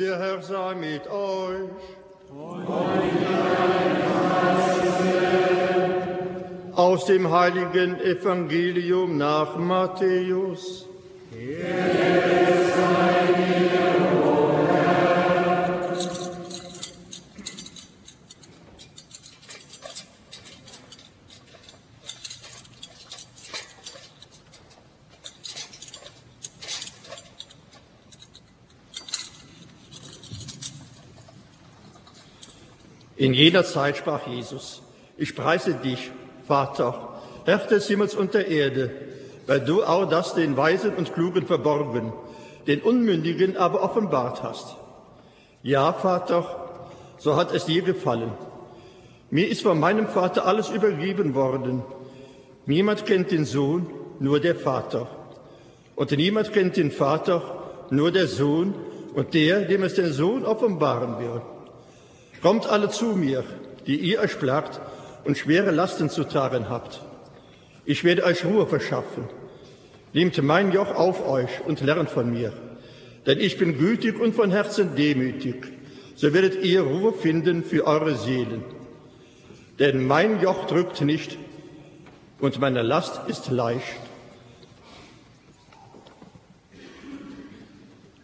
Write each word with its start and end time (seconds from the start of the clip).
Der 0.00 0.18
Herr 0.18 0.40
sei 0.40 0.74
mit 0.76 1.06
euch. 1.08 1.68
Aus 6.74 7.04
dem 7.04 7.30
heiligen 7.30 8.00
Evangelium 8.00 9.18
nach 9.18 9.58
Matthäus. 9.58 10.86
In 33.20 33.34
jener 33.34 33.64
Zeit 33.64 33.98
sprach 33.98 34.26
Jesus, 34.26 34.80
ich 35.18 35.36
preise 35.36 35.74
dich, 35.74 36.10
Vater, 36.48 37.20
Herr 37.44 37.58
des 37.58 37.86
Himmels 37.86 38.14
und 38.14 38.32
der 38.32 38.48
Erde, 38.48 38.90
weil 39.46 39.60
du 39.60 39.84
auch 39.84 40.08
das 40.08 40.34
den 40.34 40.56
Weisen 40.56 40.94
und 40.94 41.12
Klugen 41.12 41.44
verborgen, 41.46 42.14
den 42.66 42.80
Unmündigen 42.80 43.58
aber 43.58 43.82
offenbart 43.82 44.42
hast. 44.42 44.74
Ja, 45.62 45.92
Vater, 45.92 46.70
so 47.18 47.36
hat 47.36 47.52
es 47.52 47.66
dir 47.66 47.82
gefallen. 47.82 48.32
Mir 49.28 49.48
ist 49.48 49.60
von 49.60 49.78
meinem 49.78 50.08
Vater 50.08 50.46
alles 50.46 50.70
übergeben 50.70 51.34
worden. 51.34 51.82
Niemand 52.64 53.04
kennt 53.04 53.32
den 53.32 53.44
Sohn, 53.44 53.86
nur 54.18 54.40
der 54.40 54.56
Vater. 54.56 55.08
Und 55.94 56.10
niemand 56.12 56.54
kennt 56.54 56.78
den 56.78 56.90
Vater, 56.90 57.42
nur 57.90 58.12
der 58.12 58.28
Sohn 58.28 58.74
und 59.12 59.34
der, 59.34 59.66
dem 59.66 59.82
es 59.82 59.96
der 59.96 60.10
Sohn 60.10 60.46
offenbaren 60.46 61.18
wird. 61.18 61.42
Kommt 62.42 62.66
alle 62.66 62.88
zu 62.88 63.16
mir, 63.16 63.44
die 63.86 63.96
ihr 63.96 64.20
euch 64.20 64.38
plagt 64.38 64.80
und 65.24 65.36
schwere 65.36 65.70
Lasten 65.70 66.08
zu 66.08 66.24
tragen 66.24 66.68
habt. 66.68 67.02
Ich 67.84 68.04
werde 68.04 68.24
euch 68.24 68.44
Ruhe 68.44 68.66
verschaffen. 68.66 69.28
Nehmt 70.12 70.42
mein 70.42 70.72
Joch 70.72 70.94
auf 70.94 71.26
euch 71.26 71.50
und 71.66 71.80
lernt 71.80 72.10
von 72.10 72.32
mir. 72.32 72.52
Denn 73.26 73.38
ich 73.38 73.58
bin 73.58 73.78
gütig 73.78 74.18
und 74.18 74.34
von 74.34 74.50
Herzen 74.50 74.96
demütig. 74.96 75.66
So 76.16 76.32
werdet 76.32 76.64
ihr 76.64 76.82
Ruhe 76.82 77.12
finden 77.12 77.62
für 77.62 77.86
eure 77.86 78.16
Seelen. 78.16 78.64
Denn 79.78 80.06
mein 80.06 80.40
Joch 80.40 80.66
drückt 80.66 81.00
nicht 81.02 81.38
und 82.40 82.58
meine 82.60 82.82
Last 82.82 83.28
ist 83.28 83.50
leicht. 83.50 84.00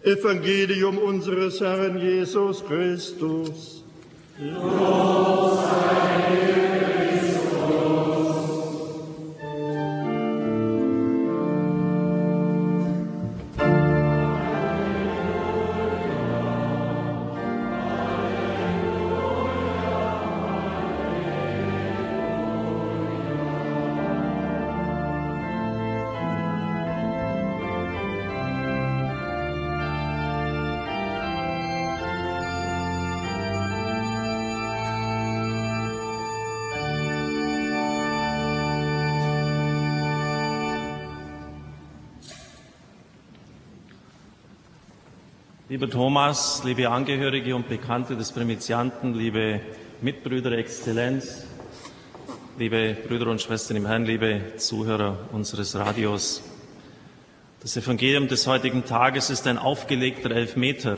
Evangelium 0.03 0.99
unseres 0.99 1.61
Herrn 1.61 1.99
Jesus 1.99 2.65
Christus. 2.65 3.76
Los 4.39 5.65
Lieber 45.77 45.91
Thomas, 45.91 46.63
liebe 46.65 46.89
Angehörige 46.89 47.55
und 47.55 47.69
Bekannte 47.69 48.17
des 48.17 48.33
Primizianten, 48.33 49.13
liebe 49.13 49.61
Mitbrüder 50.01 50.53
Exzellenz, 50.53 51.45
liebe 52.57 52.97
Brüder 53.07 53.27
und 53.27 53.43
Schwestern 53.43 53.77
im 53.77 53.85
Herrn, 53.85 54.07
liebe 54.07 54.57
Zuhörer 54.57 55.19
unseres 55.33 55.77
Radios. 55.77 56.43
Das 57.61 57.77
Evangelium 57.77 58.27
des 58.27 58.47
heutigen 58.47 58.87
Tages 58.87 59.29
ist 59.29 59.47
ein 59.47 59.59
aufgelegter 59.59 60.31
Elfmeter. 60.31 60.97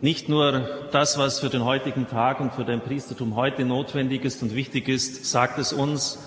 Nicht 0.00 0.28
nur 0.28 0.88
das, 0.90 1.18
was 1.18 1.38
für 1.38 1.50
den 1.50 1.64
heutigen 1.64 2.08
Tag 2.08 2.40
und 2.40 2.52
für 2.52 2.64
dein 2.64 2.80
Priestertum 2.80 3.36
heute 3.36 3.64
notwendig 3.64 4.24
ist 4.24 4.42
und 4.42 4.56
wichtig 4.56 4.88
ist, 4.88 5.24
sagt 5.24 5.60
es 5.60 5.72
uns, 5.72 6.18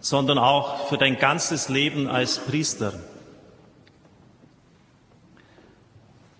sondern 0.00 0.36
auch 0.36 0.88
für 0.88 0.98
dein 0.98 1.16
ganzes 1.16 1.70
Leben 1.70 2.08
als 2.08 2.40
Priester. 2.40 2.92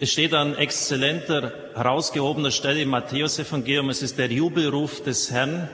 Es 0.00 0.10
steht 0.10 0.34
an 0.34 0.56
exzellenter, 0.56 1.53
herausgehobener 1.75 2.50
Stelle 2.50 2.82
im 2.82 2.88
Matthäusevangelium, 2.88 3.91
es 3.91 4.03
ist 4.03 4.19
der 4.19 4.27
Jubelruf 4.27 5.05
des 5.05 5.31
Herrn, 5.31 5.69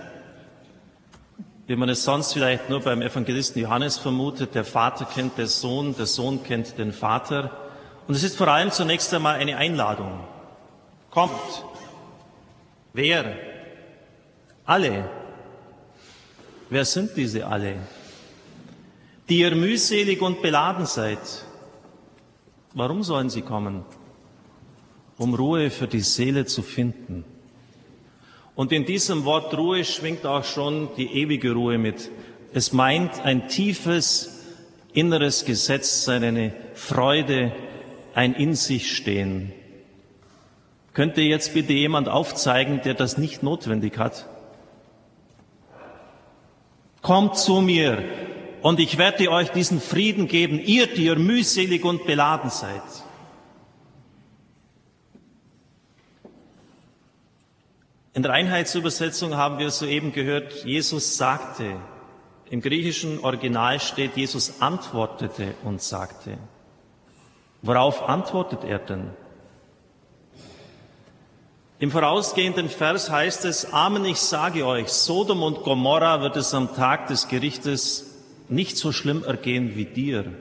wie 1.66 1.76
man 1.76 1.88
es 1.88 2.04
sonst 2.04 2.34
vielleicht 2.34 2.69
nur 2.69 2.80
beim 2.80 3.00
Evangelisten 3.00 3.62
Johannes 3.62 3.97
vermutet, 3.97 4.54
der 4.54 4.64
Vater 4.64 5.06
kennt 5.06 5.38
den 5.38 5.47
Sohn, 5.47 5.97
der 5.97 6.04
Sohn 6.04 6.42
kennt 6.42 6.76
den 6.76 6.92
Vater. 6.92 7.50
Und 8.09 8.14
es 8.14 8.22
ist 8.22 8.36
vor 8.36 8.48
allem 8.48 8.70
zunächst 8.70 9.14
einmal 9.14 9.36
eine 9.36 9.56
Einladung. 9.56 10.20
Kommt. 11.10 11.64
Wer? 12.92 13.36
Alle. 14.66 15.09
Wer 16.69 16.84
sind 16.84 17.16
diese 17.16 17.47
alle? 17.47 17.76
Die 19.28 19.38
ihr 19.38 19.54
mühselig 19.54 20.20
und 20.20 20.42
beladen 20.42 20.84
seid. 20.84 21.20
Warum 22.75 23.03
sollen 23.03 23.30
sie 23.30 23.42
kommen? 23.42 23.84
Um 25.20 25.34
Ruhe 25.34 25.69
für 25.69 25.86
die 25.86 26.00
Seele 26.00 26.47
zu 26.47 26.62
finden. 26.62 27.26
Und 28.54 28.72
in 28.72 28.86
diesem 28.86 29.26
Wort 29.26 29.54
Ruhe 29.54 29.84
schwingt 29.84 30.25
auch 30.25 30.44
schon 30.44 30.88
die 30.97 31.12
ewige 31.20 31.53
Ruhe 31.53 31.76
mit. 31.76 32.10
Es 32.54 32.72
meint 32.72 33.20
ein 33.20 33.47
tiefes 33.47 34.47
inneres 34.94 35.44
Gesetzsein, 35.44 36.25
eine 36.25 36.54
Freude, 36.72 37.53
ein 38.14 38.32
in 38.32 38.54
sich 38.54 38.97
stehen. 38.97 39.53
Könnte 40.94 41.20
jetzt 41.20 41.53
bitte 41.53 41.75
jemand 41.75 42.09
aufzeigen, 42.09 42.80
der 42.82 42.94
das 42.94 43.19
nicht 43.19 43.42
notwendig 43.42 43.98
hat? 43.98 44.26
Kommt 47.03 47.36
zu 47.36 47.60
mir 47.60 48.03
und 48.62 48.80
ich 48.80 48.97
werde 48.97 49.30
euch 49.30 49.50
diesen 49.50 49.82
Frieden 49.82 50.28
geben, 50.28 50.59
ihr, 50.59 50.86
die 50.86 51.04
ihr 51.04 51.16
mühselig 51.16 51.84
und 51.84 52.06
beladen 52.06 52.48
seid. 52.48 52.80
In 58.12 58.25
der 58.25 58.32
Einheitsübersetzung 58.32 59.37
haben 59.37 59.59
wir 59.59 59.71
soeben 59.71 60.12
gehört, 60.12 60.65
Jesus 60.65 61.16
sagte. 61.16 61.76
Im 62.50 62.60
griechischen 62.60 63.21
Original 63.21 63.78
steht, 63.78 64.16
Jesus 64.16 64.60
antwortete 64.60 65.54
und 65.62 65.81
sagte. 65.81 66.37
Worauf 67.62 68.09
antwortet 68.09 68.65
er 68.65 68.81
denn? 68.81 69.10
Im 71.78 71.93
vorausgehenden 71.93 72.69
Vers 72.69 73.10
heißt 73.10 73.44
es, 73.44 73.72
Amen, 73.72 74.04
ich 74.04 74.19
sage 74.19 74.66
euch, 74.66 74.88
Sodom 74.88 75.44
und 75.44 75.62
Gomorra 75.62 76.21
wird 76.21 76.37
es 76.37 76.53
am 76.53 76.75
Tag 76.75 77.06
des 77.06 77.28
Gerichtes 77.28 78.19
nicht 78.48 78.77
so 78.77 78.91
schlimm 78.91 79.22
ergehen 79.22 79.77
wie 79.77 79.84
dir. 79.84 80.32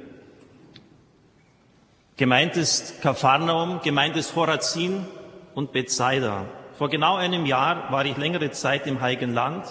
Gemeint 2.17 2.57
ist 2.57 3.01
Kapharnaum, 3.01 3.79
gemeint 3.81 4.17
ist 4.17 4.35
Horazin 4.35 5.05
und 5.53 5.71
Bethsaida. 5.71 6.47
Vor 6.79 6.87
genau 6.87 7.17
einem 7.17 7.45
Jahr 7.45 7.91
war 7.91 8.05
ich 8.05 8.15
längere 8.15 8.51
Zeit 8.51 8.87
im 8.87 9.01
Heiligen 9.01 9.33
Land. 9.33 9.65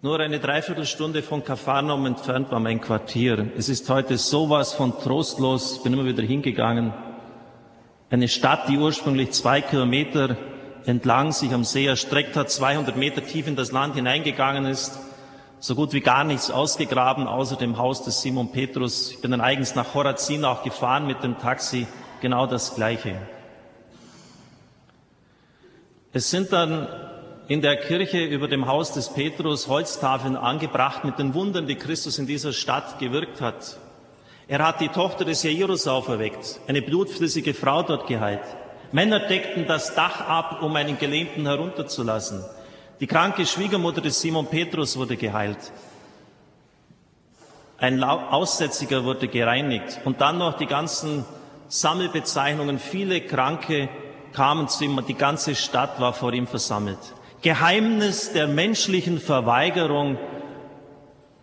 Nur 0.00 0.18
eine 0.18 0.40
Dreiviertelstunde 0.40 1.22
von 1.22 1.44
Kapharnaum 1.44 2.06
entfernt 2.06 2.50
war 2.50 2.60
mein 2.60 2.80
Quartier. 2.80 3.48
Es 3.54 3.68
ist 3.68 3.90
heute 3.90 4.16
sowas 4.16 4.72
von 4.72 4.98
trostlos. 4.98 5.76
Ich 5.76 5.82
bin 5.82 5.92
immer 5.92 6.06
wieder 6.06 6.22
hingegangen. 6.22 6.94
Eine 8.08 8.26
Stadt, 8.26 8.70
die 8.70 8.78
ursprünglich 8.78 9.32
zwei 9.32 9.60
Kilometer 9.60 10.38
entlang 10.86 11.32
sich 11.32 11.52
am 11.52 11.64
See 11.64 11.84
erstreckt 11.84 12.34
hat, 12.34 12.50
200 12.50 12.96
Meter 12.96 13.22
tief 13.22 13.46
in 13.46 13.54
das 13.54 13.70
Land 13.70 13.96
hineingegangen 13.96 14.64
ist, 14.64 14.98
so 15.58 15.74
gut 15.74 15.92
wie 15.92 16.00
gar 16.00 16.24
nichts 16.24 16.50
ausgegraben, 16.50 17.26
außer 17.26 17.56
dem 17.56 17.76
Haus 17.76 18.02
des 18.02 18.22
Simon 18.22 18.50
Petrus. 18.50 19.10
Ich 19.10 19.20
bin 19.20 19.32
dann 19.32 19.42
eigens 19.42 19.74
nach 19.74 19.92
Horazin 19.92 20.46
auch 20.46 20.62
gefahren 20.62 21.06
mit 21.06 21.22
dem 21.22 21.36
Taxi, 21.36 21.86
genau 22.22 22.46
das 22.46 22.74
Gleiche. 22.74 23.16
Es 26.14 26.30
sind 26.30 26.52
dann 26.52 26.88
in 27.48 27.62
der 27.62 27.76
Kirche 27.76 28.22
über 28.22 28.46
dem 28.46 28.66
Haus 28.66 28.92
des 28.92 29.08
Petrus 29.08 29.66
Holztafeln 29.68 30.36
angebracht 30.36 31.04
mit 31.04 31.18
den 31.18 31.32
Wundern, 31.32 31.66
die 31.66 31.76
Christus 31.76 32.18
in 32.18 32.26
dieser 32.26 32.52
Stadt 32.52 32.98
gewirkt 32.98 33.40
hat. 33.40 33.78
Er 34.46 34.66
hat 34.66 34.82
die 34.82 34.88
Tochter 34.88 35.24
des 35.24 35.42
Jairus 35.42 35.88
auferweckt, 35.88 36.60
eine 36.68 36.82
blutflüssige 36.82 37.54
Frau 37.54 37.82
dort 37.82 38.06
geheilt. 38.06 38.42
Männer 38.92 39.20
deckten 39.20 39.66
das 39.66 39.94
Dach 39.94 40.20
ab, 40.20 40.62
um 40.62 40.76
einen 40.76 40.98
Gelähmten 40.98 41.46
herunterzulassen. 41.46 42.44
Die 43.00 43.06
kranke 43.06 43.46
Schwiegermutter 43.46 44.02
des 44.02 44.20
Simon 44.20 44.48
Petrus 44.48 44.98
wurde 44.98 45.16
geheilt. 45.16 45.72
Ein 47.78 48.04
Aussätziger 48.04 49.04
wurde 49.04 49.28
gereinigt. 49.28 50.00
Und 50.04 50.20
dann 50.20 50.38
noch 50.38 50.58
die 50.58 50.66
ganzen 50.66 51.24
Sammelbezeichnungen. 51.68 52.78
Viele 52.78 53.22
Kranke 53.22 53.88
kamen 54.32 54.68
zu 54.68 54.84
ihm 54.84 54.96
und 54.96 55.08
die 55.08 55.14
ganze 55.14 55.54
Stadt 55.54 56.00
war 56.00 56.12
vor 56.12 56.32
ihm 56.32 56.46
versammelt. 56.46 56.98
Geheimnis 57.42 58.32
der 58.32 58.46
menschlichen 58.46 59.20
Verweigerung, 59.20 60.18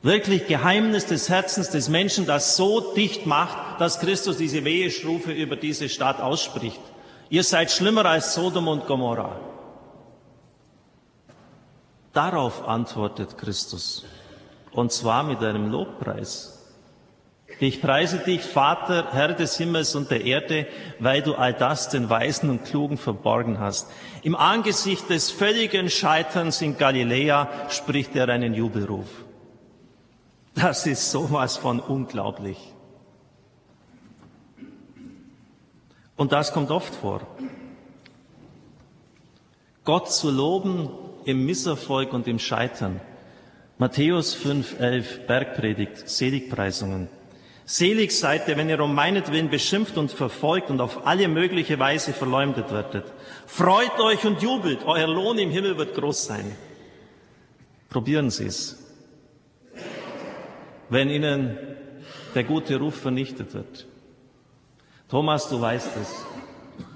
wirklich 0.01 0.47
Geheimnis 0.47 1.05
des 1.05 1.29
Herzens 1.29 1.69
des 1.69 1.89
Menschen, 1.89 2.25
das 2.25 2.55
so 2.55 2.93
dicht 2.93 3.25
macht, 3.25 3.81
dass 3.81 3.99
Christus 3.99 4.37
diese 4.37 4.63
Weheschrufe 4.63 5.31
über 5.31 5.55
diese 5.55 5.89
Stadt 5.89 6.21
ausspricht. 6.21 6.79
Ihr 7.29 7.43
seid 7.43 7.71
schlimmer 7.71 8.05
als 8.05 8.33
Sodom 8.33 8.67
und 8.67 8.87
Gomorra. 8.87 9.39
Darauf 12.13 12.67
antwortet 12.67 13.37
Christus. 13.37 14.05
Und 14.71 14.91
zwar 14.91 15.23
mit 15.23 15.43
einem 15.43 15.69
Lobpreis. 15.69 16.58
Ich 17.59 17.81
preise 17.81 18.19
dich, 18.19 18.41
Vater, 18.41 19.09
Herr 19.11 19.33
des 19.33 19.57
Himmels 19.57 19.95
und 19.95 20.11
der 20.11 20.23
Erde, 20.23 20.67
weil 20.99 21.21
du 21.21 21.35
all 21.35 21.53
das 21.53 21.89
den 21.89 22.09
Weisen 22.09 22.49
und 22.49 22.63
Klugen 22.63 22.97
verborgen 22.97 23.59
hast. 23.59 23.91
Im 24.21 24.35
Angesicht 24.35 25.09
des 25.09 25.31
völligen 25.31 25.89
Scheiterns 25.89 26.61
in 26.61 26.77
Galiläa 26.77 27.49
spricht 27.69 28.15
er 28.15 28.29
einen 28.29 28.53
Jubelruf. 28.53 29.07
Das 30.55 30.85
ist 30.85 31.11
sowas 31.11 31.57
von 31.57 31.79
unglaublich. 31.79 32.57
Und 36.15 36.31
das 36.31 36.53
kommt 36.53 36.69
oft 36.69 36.93
vor. 36.93 37.21
Gott 39.85 40.11
zu 40.11 40.29
loben 40.29 40.89
im 41.25 41.45
Misserfolg 41.45 42.13
und 42.13 42.27
im 42.27 42.39
Scheitern. 42.39 42.99
Matthäus 43.77 44.35
5,11 44.35 45.25
Bergpredigt, 45.25 46.09
Seligpreisungen. 46.09 47.07
Selig 47.71 48.17
seid 48.17 48.47
ihr, 48.47 48.57
wenn 48.57 48.67
ihr 48.67 48.79
um 48.79 48.95
meinetwillen 48.95 49.51
beschimpft 49.51 49.95
und 49.99 50.11
verfolgt 50.11 50.71
und 50.71 50.81
auf 50.81 51.05
alle 51.05 51.27
mögliche 51.27 51.77
Weise 51.77 52.13
verleumdet 52.13 52.71
werdet. 52.71 53.05
Freut 53.45 53.99
euch 53.99 54.25
und 54.25 54.41
jubelt, 54.41 54.79
euer 54.87 55.05
Lohn 55.05 55.37
im 55.37 55.51
Himmel 55.51 55.77
wird 55.77 55.93
groß 55.93 56.25
sein. 56.25 56.57
Probieren 57.87 58.31
Sie 58.31 58.45
es. 58.45 58.83
Wenn 60.89 61.11
Ihnen 61.11 61.59
der 62.33 62.43
gute 62.43 62.75
Ruf 62.79 62.95
vernichtet 62.95 63.53
wird. 63.53 63.85
Thomas, 65.07 65.47
du 65.47 65.61
weißt 65.61 65.91
es, 66.01 66.25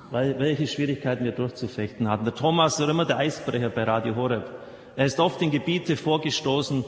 weil, 0.09 0.39
welche 0.39 0.65
Schwierigkeiten 0.65 1.23
wir 1.23 1.33
durchzufechten 1.33 2.09
hatten. 2.09 2.25
Der 2.25 2.33
Thomas 2.33 2.79
war 2.79 2.89
immer 2.89 3.05
der 3.05 3.17
Eisbrecher 3.17 3.69
bei 3.69 3.83
Radio 3.83 4.15
Horeb. 4.15 4.49
Er 4.95 5.05
ist 5.05 5.19
oft 5.19 5.39
in 5.43 5.51
Gebiete 5.51 5.95
vorgestoßen, 5.95 6.83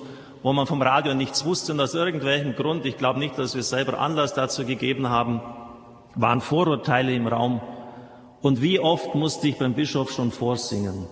wo 0.45 0.53
man 0.53 0.67
vom 0.67 0.83
Radio 0.83 1.15
nichts 1.15 1.43
wusste 1.43 1.71
und 1.71 1.79
aus 1.79 1.95
irgendwelchem 1.95 2.55
Grund, 2.55 2.85
ich 2.85 2.97
glaube 2.97 3.17
nicht, 3.17 3.35
dass 3.39 3.55
wir 3.55 3.63
selber 3.63 3.97
Anlass 3.97 4.35
dazu 4.35 4.63
gegeben 4.63 5.09
haben, 5.09 5.41
waren 6.13 6.39
Vorurteile 6.39 7.15
im 7.15 7.25
Raum. 7.25 7.61
Und 8.43 8.61
wie 8.61 8.79
oft 8.79 9.15
musste 9.15 9.47
ich 9.47 9.57
beim 9.57 9.73
Bischof 9.73 10.11
schon 10.11 10.31
vorsingen. 10.31 11.07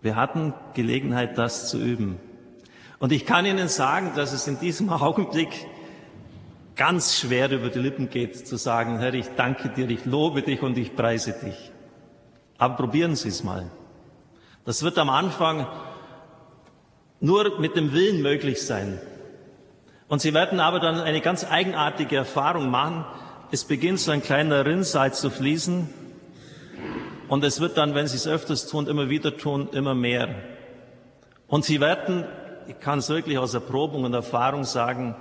Wir 0.00 0.16
hatten 0.16 0.54
Gelegenheit, 0.72 1.36
das 1.36 1.68
zu 1.68 1.76
üben. 1.76 2.18
Und 2.98 3.12
ich 3.12 3.26
kann 3.26 3.44
Ihnen 3.44 3.68
sagen, 3.68 4.12
dass 4.16 4.32
es 4.32 4.48
in 4.48 4.58
diesem 4.58 4.88
Augenblick 4.90 5.66
ganz 6.74 7.18
schwer 7.18 7.50
über 7.50 7.68
die 7.68 7.80
Lippen 7.80 8.08
geht, 8.08 8.48
zu 8.48 8.56
sagen, 8.56 8.98
Herr, 8.98 9.12
ich 9.12 9.28
danke 9.36 9.68
dir, 9.68 9.90
ich 9.90 10.06
lobe 10.06 10.40
dich 10.40 10.62
und 10.62 10.78
ich 10.78 10.96
preise 10.96 11.34
dich. 11.38 11.70
Aber 12.56 12.76
probieren 12.76 13.14
Sie 13.14 13.28
es 13.28 13.44
mal. 13.44 13.70
Das 14.64 14.82
wird 14.82 14.96
am 14.96 15.10
Anfang 15.10 15.66
nur 17.20 17.58
mit 17.60 17.76
dem 17.76 17.92
Willen 17.92 18.22
möglich 18.22 18.64
sein. 18.64 19.00
Und 20.08 20.22
Sie 20.22 20.34
werden 20.34 20.60
aber 20.60 20.80
dann 20.80 21.00
eine 21.00 21.20
ganz 21.20 21.44
eigenartige 21.44 22.16
Erfahrung 22.16 22.70
machen. 22.70 23.04
Es 23.50 23.64
beginnt 23.64 24.00
so 24.00 24.10
ein 24.10 24.22
kleiner 24.22 24.64
Rinnsal 24.64 25.12
zu 25.12 25.30
fließen. 25.30 25.88
Und 27.28 27.44
es 27.44 27.60
wird 27.60 27.76
dann, 27.76 27.94
wenn 27.94 28.06
Sie 28.06 28.16
es 28.16 28.26
öfters 28.26 28.66
tun, 28.66 28.86
immer 28.86 29.10
wieder 29.10 29.36
tun, 29.36 29.68
immer 29.72 29.94
mehr. 29.94 30.34
Und 31.46 31.64
Sie 31.64 31.80
werden, 31.80 32.24
ich 32.68 32.80
kann 32.80 33.00
es 33.00 33.10
wirklich 33.10 33.38
aus 33.38 33.52
Erprobung 33.52 34.04
und 34.04 34.14
Erfahrung 34.14 34.64
sagen, 34.64 35.14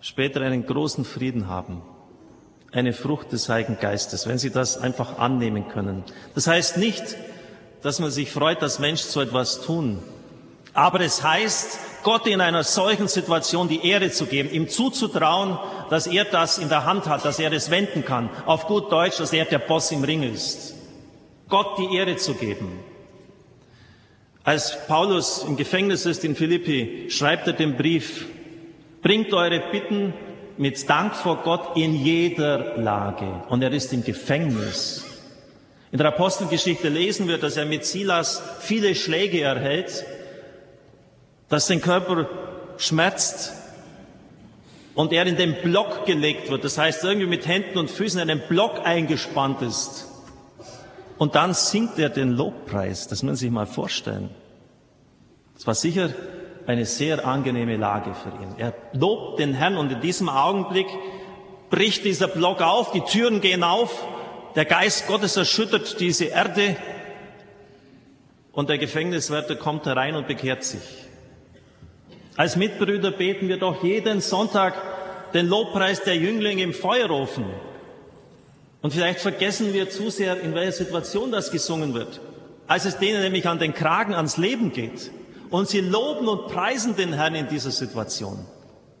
später 0.00 0.40
einen 0.40 0.66
großen 0.66 1.04
Frieden 1.04 1.48
haben. 1.48 1.82
Eine 2.72 2.92
Frucht 2.92 3.32
des 3.32 3.48
Heiligen 3.48 3.78
Geistes, 3.80 4.26
wenn 4.26 4.38
Sie 4.38 4.50
das 4.50 4.78
einfach 4.78 5.18
annehmen 5.18 5.68
können. 5.68 6.02
Das 6.34 6.48
heißt 6.48 6.76
nicht, 6.76 7.16
dass 7.82 8.00
man 8.00 8.10
sich 8.10 8.32
freut, 8.32 8.60
dass 8.62 8.80
Menschen 8.80 9.08
so 9.08 9.20
etwas 9.20 9.62
tun. 9.62 10.02
Aber 10.78 11.00
es 11.00 11.24
heißt, 11.24 12.04
Gott 12.04 12.28
in 12.28 12.40
einer 12.40 12.62
solchen 12.62 13.08
Situation 13.08 13.66
die 13.66 13.84
Ehre 13.84 14.12
zu 14.12 14.26
geben, 14.26 14.48
ihm 14.52 14.68
zuzutrauen, 14.68 15.58
dass 15.90 16.06
er 16.06 16.24
das 16.24 16.58
in 16.58 16.68
der 16.68 16.84
Hand 16.84 17.06
hat, 17.06 17.24
dass 17.24 17.40
er 17.40 17.50
es 17.52 17.72
wenden 17.72 18.04
kann. 18.04 18.30
Auf 18.46 18.68
gut 18.68 18.92
Deutsch, 18.92 19.18
dass 19.18 19.32
er 19.32 19.44
der 19.44 19.58
Boss 19.58 19.90
im 19.90 20.04
Ring 20.04 20.22
ist. 20.22 20.76
Gott 21.48 21.78
die 21.78 21.96
Ehre 21.96 22.14
zu 22.14 22.34
geben. 22.34 22.78
Als 24.44 24.86
Paulus 24.86 25.42
im 25.48 25.56
Gefängnis 25.56 26.06
ist 26.06 26.24
in 26.24 26.36
Philippi, 26.36 27.06
schreibt 27.10 27.48
er 27.48 27.54
den 27.54 27.76
Brief, 27.76 28.26
bringt 29.02 29.34
eure 29.34 29.58
Bitten 29.72 30.14
mit 30.58 30.88
Dank 30.88 31.16
vor 31.16 31.38
Gott 31.38 31.76
in 31.76 31.92
jeder 31.92 32.76
Lage. 32.76 33.42
Und 33.48 33.62
er 33.62 33.72
ist 33.72 33.92
im 33.92 34.04
Gefängnis. 34.04 35.04
In 35.90 35.98
der 35.98 36.06
Apostelgeschichte 36.06 36.88
lesen 36.88 37.26
wir, 37.26 37.38
dass 37.38 37.56
er 37.56 37.66
mit 37.66 37.84
Silas 37.84 38.40
viele 38.60 38.94
Schläge 38.94 39.40
erhält, 39.40 40.04
dass 41.48 41.66
sein 41.66 41.80
Körper 41.80 42.28
schmerzt 42.76 43.52
und 44.94 45.12
er 45.12 45.26
in 45.26 45.36
den 45.36 45.54
Block 45.62 46.06
gelegt 46.06 46.50
wird. 46.50 46.64
Das 46.64 46.76
heißt, 46.76 47.04
irgendwie 47.04 47.26
mit 47.26 47.46
Händen 47.46 47.78
und 47.78 47.90
Füßen 47.90 48.20
in 48.20 48.30
einen 48.30 48.42
Block 48.48 48.80
eingespannt 48.84 49.62
ist. 49.62 50.06
Und 51.18 51.34
dann 51.34 51.54
singt 51.54 51.98
er 51.98 52.08
den 52.10 52.32
Lobpreis. 52.32 53.08
Das 53.08 53.22
müssen 53.22 53.36
Sie 53.36 53.46
sich 53.46 53.50
mal 53.52 53.66
vorstellen. 53.66 54.30
Es 55.56 55.66
war 55.66 55.74
sicher 55.74 56.10
eine 56.66 56.84
sehr 56.84 57.26
angenehme 57.26 57.76
Lage 57.76 58.14
für 58.14 58.28
ihn. 58.42 58.54
Er 58.58 58.74
lobt 58.92 59.40
den 59.40 59.54
Herrn 59.54 59.76
und 59.76 59.90
in 59.90 60.00
diesem 60.00 60.28
Augenblick 60.28 60.86
bricht 61.70 62.04
dieser 62.04 62.28
Block 62.28 62.60
auf, 62.60 62.92
die 62.92 63.00
Türen 63.00 63.40
gehen 63.40 63.62
auf, 63.64 64.06
der 64.54 64.64
Geist 64.64 65.06
Gottes 65.06 65.36
erschüttert 65.36 66.00
diese 66.00 66.26
Erde 66.26 66.76
und 68.52 68.68
der 68.68 68.78
Gefängniswärter 68.78 69.56
kommt 69.56 69.86
herein 69.86 70.14
und 70.14 70.26
bekehrt 70.26 70.64
sich. 70.64 71.07
Als 72.38 72.54
Mitbrüder 72.54 73.10
beten 73.10 73.48
wir 73.48 73.56
doch 73.56 73.82
jeden 73.82 74.20
Sonntag 74.20 74.80
den 75.34 75.48
Lobpreis 75.48 76.04
der 76.04 76.14
Jünglinge 76.14 76.62
im 76.62 76.72
Feuerofen. 76.72 77.44
Und 78.80 78.92
vielleicht 78.92 79.18
vergessen 79.18 79.74
wir 79.74 79.90
zu 79.90 80.08
sehr, 80.08 80.40
in 80.40 80.54
welcher 80.54 80.70
Situation 80.70 81.32
das 81.32 81.50
gesungen 81.50 81.94
wird. 81.94 82.20
Als 82.68 82.84
es 82.84 82.96
denen 82.98 83.22
nämlich 83.22 83.48
an 83.48 83.58
den 83.58 83.74
Kragen 83.74 84.14
ans 84.14 84.36
Leben 84.36 84.72
geht. 84.72 85.10
Und 85.50 85.68
sie 85.68 85.80
loben 85.80 86.28
und 86.28 86.46
preisen 86.46 86.94
den 86.94 87.12
Herrn 87.12 87.34
in 87.34 87.48
dieser 87.48 87.72
Situation. 87.72 88.46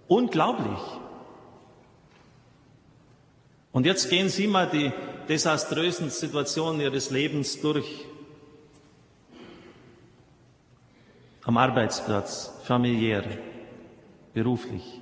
Unglaublich. 0.08 0.80
Und 3.70 3.86
jetzt 3.86 4.10
gehen 4.10 4.30
Sie 4.30 4.48
mal 4.48 4.68
die 4.68 4.90
desaströsen 5.28 6.10
Situationen 6.10 6.80
Ihres 6.80 7.10
Lebens 7.10 7.60
durch. 7.60 8.07
Am 11.48 11.56
Arbeitsplatz, 11.56 12.52
familiär, 12.64 13.24
beruflich. 14.34 15.00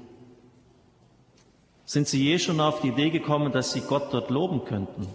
Sind 1.85 2.07
Sie 2.07 2.23
je 2.23 2.39
schon 2.39 2.61
auf 2.61 2.83
die 2.83 2.91
Idee 2.91 3.11
gekommen, 3.11 3.51
dass 3.51 3.73
Sie 3.73 3.81
Gott 3.81 4.15
dort 4.15 4.31
loben 4.31 4.65
könnten, 4.65 5.09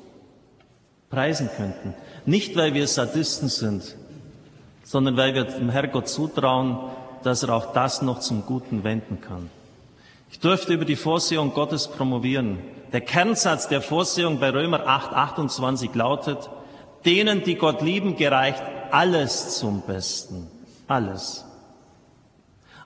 preisen 1.10 1.50
könnten? 1.56 1.94
Nicht, 2.26 2.58
weil 2.58 2.74
wir 2.74 2.86
Sadisten 2.86 3.48
sind, 3.48 3.96
sondern 4.84 5.16
weil 5.16 5.34
wir 5.34 5.46
dem 5.46 5.70
Herrgott 5.70 6.10
zutrauen, 6.10 6.78
dass 7.24 7.44
er 7.44 7.56
auch 7.56 7.72
das 7.72 8.02
noch 8.02 8.20
zum 8.20 8.46
Guten 8.46 8.84
wenden 8.84 9.22
kann. 9.22 9.50
Ich 10.32 10.42
durfte 10.42 10.74
über 10.74 10.84
die 10.84 10.98
Vorsehung 10.98 11.54
Gottes 11.54 11.88
promovieren. 11.88 12.58
Der 12.92 13.00
Kernsatz 13.00 13.70
der 13.70 13.82
Vorsehung 13.82 14.42
bei 14.42 14.50
Römer 14.50 14.86
8, 14.86 15.14
28 15.14 15.96
lautet, 15.96 16.50
denen, 17.06 17.42
die 17.42 17.56
Gott 17.56 17.82
lieben, 17.82 18.18
gereicht 18.18 18.64
alles 18.92 19.60
zum 19.60 19.80
Besten. 19.84 20.50
Alles. 20.88 21.46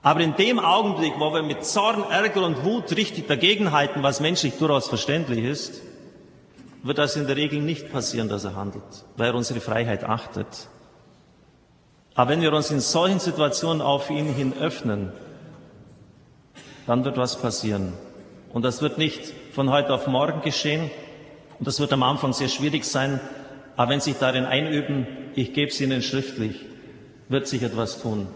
Aber 0.02 0.20
in 0.20 0.36
dem 0.36 0.60
Augenblick, 0.60 1.14
wo 1.18 1.32
wir 1.34 1.42
mit 1.42 1.64
Zorn, 1.64 2.04
Ärger 2.10 2.44
und 2.44 2.64
Wut 2.64 2.96
richtig 2.96 3.26
dagegenhalten, 3.26 4.02
was 4.02 4.20
menschlich 4.20 4.54
durchaus 4.58 4.88
verständlich 4.88 5.44
ist, 5.44 5.82
wird 6.82 6.98
das 6.98 7.16
in 7.16 7.26
der 7.26 7.36
Regel 7.36 7.60
nicht 7.60 7.90
passieren, 7.90 8.28
dass 8.28 8.44
er 8.44 8.54
handelt, 8.54 8.84
weil 9.16 9.30
er 9.30 9.34
unsere 9.34 9.60
Freiheit 9.60 10.04
achtet. 10.04 10.68
Aber 12.14 12.30
wenn 12.30 12.40
wir 12.40 12.52
uns 12.52 12.70
in 12.70 12.80
solchen 12.80 13.18
Situationen 13.18 13.82
auf 13.82 14.08
ihn 14.08 14.32
hin 14.32 14.54
öffnen, 14.60 15.12
dann 16.86 17.04
wird 17.04 17.16
was 17.16 17.40
passieren. 17.40 17.92
Und 18.52 18.64
das 18.64 18.80
wird 18.80 18.98
nicht 18.98 19.34
von 19.52 19.70
heute 19.70 19.92
auf 19.92 20.06
morgen 20.06 20.40
geschehen. 20.40 20.90
Und 21.58 21.66
das 21.66 21.80
wird 21.80 21.92
am 21.92 22.02
Anfang 22.02 22.32
sehr 22.32 22.48
schwierig 22.48 22.84
sein. 22.84 23.20
Aber 23.76 23.90
wenn 23.90 24.00
Sie 24.00 24.12
sich 24.12 24.20
darin 24.20 24.44
einüben, 24.44 25.06
ich 25.34 25.52
gebe 25.52 25.70
es 25.70 25.80
Ihnen 25.80 26.00
schriftlich, 26.00 26.64
wird 27.28 27.48
sich 27.48 27.62
etwas 27.62 28.00
tun. 28.00 28.28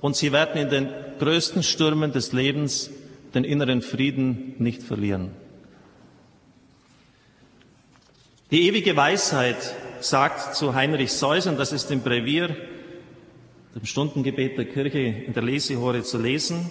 Und 0.00 0.16
Sie 0.16 0.32
werden 0.32 0.60
in 0.60 0.68
den 0.68 0.88
größten 1.18 1.62
Stürmen 1.62 2.12
des 2.12 2.32
Lebens 2.32 2.90
den 3.34 3.44
inneren 3.44 3.82
Frieden 3.82 4.54
nicht 4.58 4.82
verlieren. 4.82 5.30
Die 8.50 8.68
ewige 8.68 8.96
Weisheit 8.96 9.56
sagt 10.00 10.54
zu 10.56 10.74
Heinrich 10.74 11.12
Seusern, 11.12 11.56
das 11.56 11.72
ist 11.72 11.90
im 11.90 12.02
Brevier, 12.02 12.54
dem 13.74 13.86
Stundengebet 13.86 14.58
der 14.58 14.66
Kirche 14.66 14.98
in 14.98 15.32
der 15.32 15.42
Lesehore 15.42 16.02
zu 16.02 16.18
lesen, 16.18 16.70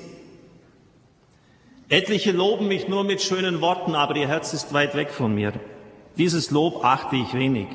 Etliche 1.91 2.31
loben 2.31 2.69
mich 2.69 2.87
nur 2.87 3.03
mit 3.03 3.21
schönen 3.21 3.59
Worten, 3.59 3.95
aber 3.95 4.15
ihr 4.15 4.29
Herz 4.29 4.53
ist 4.53 4.71
weit 4.71 4.95
weg 4.95 5.09
von 5.09 5.35
mir. 5.35 5.51
Dieses 6.17 6.49
Lob 6.49 6.85
achte 6.85 7.17
ich 7.17 7.33
wenig. 7.33 7.67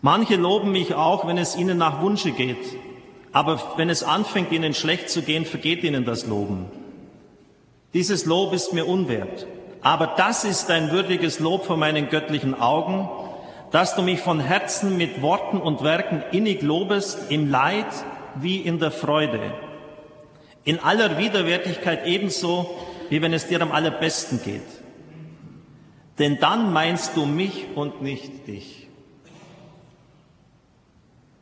Manche 0.00 0.36
loben 0.36 0.70
mich 0.70 0.94
auch, 0.94 1.26
wenn 1.26 1.38
es 1.38 1.56
ihnen 1.56 1.78
nach 1.78 2.00
Wunsche 2.02 2.30
geht. 2.30 2.76
Aber 3.32 3.60
wenn 3.76 3.90
es 3.90 4.02
anfängt, 4.02 4.52
ihnen 4.52 4.74
schlecht 4.74 5.10
zu 5.10 5.22
gehen, 5.22 5.44
vergeht 5.44 5.82
ihnen 5.84 6.04
das 6.04 6.26
Loben. 6.26 6.66
Dieses 7.94 8.26
Lob 8.26 8.52
ist 8.52 8.72
mir 8.72 8.86
unwert. 8.86 9.46
Aber 9.80 10.14
das 10.16 10.44
ist 10.44 10.70
ein 10.70 10.90
würdiges 10.90 11.40
Lob 11.40 11.64
vor 11.64 11.76
meinen 11.76 12.08
göttlichen 12.08 12.58
Augen, 12.60 13.08
dass 13.70 13.94
du 13.94 14.02
mich 14.02 14.20
von 14.20 14.40
Herzen 14.40 14.96
mit 14.96 15.20
Worten 15.22 15.58
und 15.58 15.82
Werken 15.82 16.22
innig 16.32 16.62
lobest, 16.62 17.30
im 17.30 17.50
Leid 17.50 17.86
wie 18.34 18.56
in 18.56 18.78
der 18.78 18.90
Freude. 18.90 19.40
In 20.64 20.78
aller 20.78 21.18
Widerwärtigkeit 21.18 22.06
ebenso, 22.06 22.78
wie 23.08 23.22
wenn 23.22 23.32
es 23.32 23.46
dir 23.46 23.60
am 23.62 23.72
allerbesten 23.72 24.40
geht. 24.42 24.62
Denn 26.18 26.38
dann 26.40 26.72
meinst 26.72 27.16
du 27.16 27.26
mich 27.26 27.66
und 27.74 28.02
nicht 28.02 28.46
dich. 28.46 28.77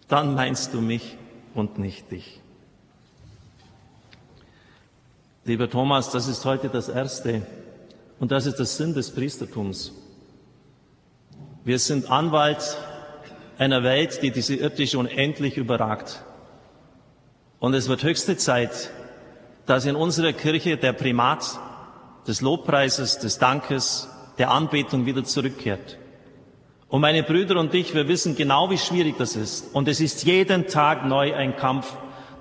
Dann 0.08 0.34
meinst 0.34 0.72
du 0.72 0.80
mich 0.80 1.16
und 1.54 1.78
nicht 1.78 2.10
dich. 2.10 2.40
Lieber 5.44 5.70
Thomas, 5.70 6.10
das 6.10 6.26
ist 6.26 6.44
heute 6.44 6.68
das 6.68 6.88
Erste 6.88 7.46
und 8.18 8.32
das 8.32 8.46
ist 8.46 8.56
der 8.56 8.66
Sinn 8.66 8.94
des 8.94 9.12
Priestertums. 9.12 9.92
Wir 11.64 11.78
sind 11.78 12.10
Anwalt 12.10 12.76
einer 13.58 13.82
Welt, 13.82 14.22
die 14.22 14.30
diese 14.30 14.54
irdische 14.54 14.98
unendlich 14.98 15.56
überragt. 15.56 16.22
Und 17.58 17.74
es 17.74 17.88
wird 17.88 18.02
höchste 18.02 18.36
Zeit, 18.36 18.90
dass 19.66 19.86
in 19.86 19.96
unserer 19.96 20.32
Kirche 20.32 20.76
der 20.76 20.92
Primat 20.92 21.58
des 22.26 22.40
Lobpreises, 22.40 23.18
des 23.18 23.38
Dankes, 23.38 24.08
der 24.38 24.50
Anbetung 24.50 25.06
wieder 25.06 25.24
zurückkehrt. 25.24 25.96
Und 26.88 27.00
meine 27.00 27.22
Brüder 27.22 27.58
und 27.58 27.74
ich, 27.74 27.94
wir 27.94 28.06
wissen 28.08 28.36
genau, 28.36 28.70
wie 28.70 28.78
schwierig 28.78 29.16
das 29.18 29.34
ist. 29.34 29.74
Und 29.74 29.88
es 29.88 30.00
ist 30.00 30.24
jeden 30.24 30.68
Tag 30.68 31.04
neu 31.04 31.34
ein 31.34 31.56
Kampf. 31.56 31.96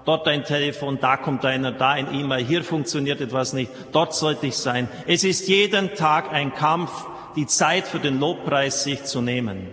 Dort 0.06 0.28
ein 0.28 0.44
Telefon, 0.44 1.00
da 1.00 1.18
kommt 1.18 1.44
einer, 1.46 1.72
da 1.72 1.90
ein 1.90 2.14
E-Mail, 2.14 2.46
hier 2.46 2.64
funktioniert 2.64 3.22
etwas 3.22 3.54
nicht, 3.54 3.72
dort 3.92 4.14
sollte 4.14 4.46
ich 4.46 4.56
sein. 4.56 4.88
Es 5.08 5.24
ist 5.24 5.48
jeden 5.48 5.96
Tag 5.96 6.32
ein 6.32 6.54
Kampf, 6.54 6.92
die 7.36 7.48
Zeit 7.48 7.88
für 7.88 8.00
den 8.00 8.20
Lobpreis 8.20 8.84
sich 8.84 9.04
zu 9.04 9.22
nehmen. 9.22 9.68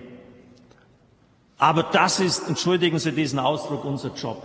Aber 1.59 1.83
das 1.83 2.19
ist, 2.19 2.49
entschuldigen 2.49 2.99
Sie 2.99 3.13
diesen 3.13 3.39
Ausdruck, 3.39 3.85
unser 3.85 4.15
Job. 4.15 4.43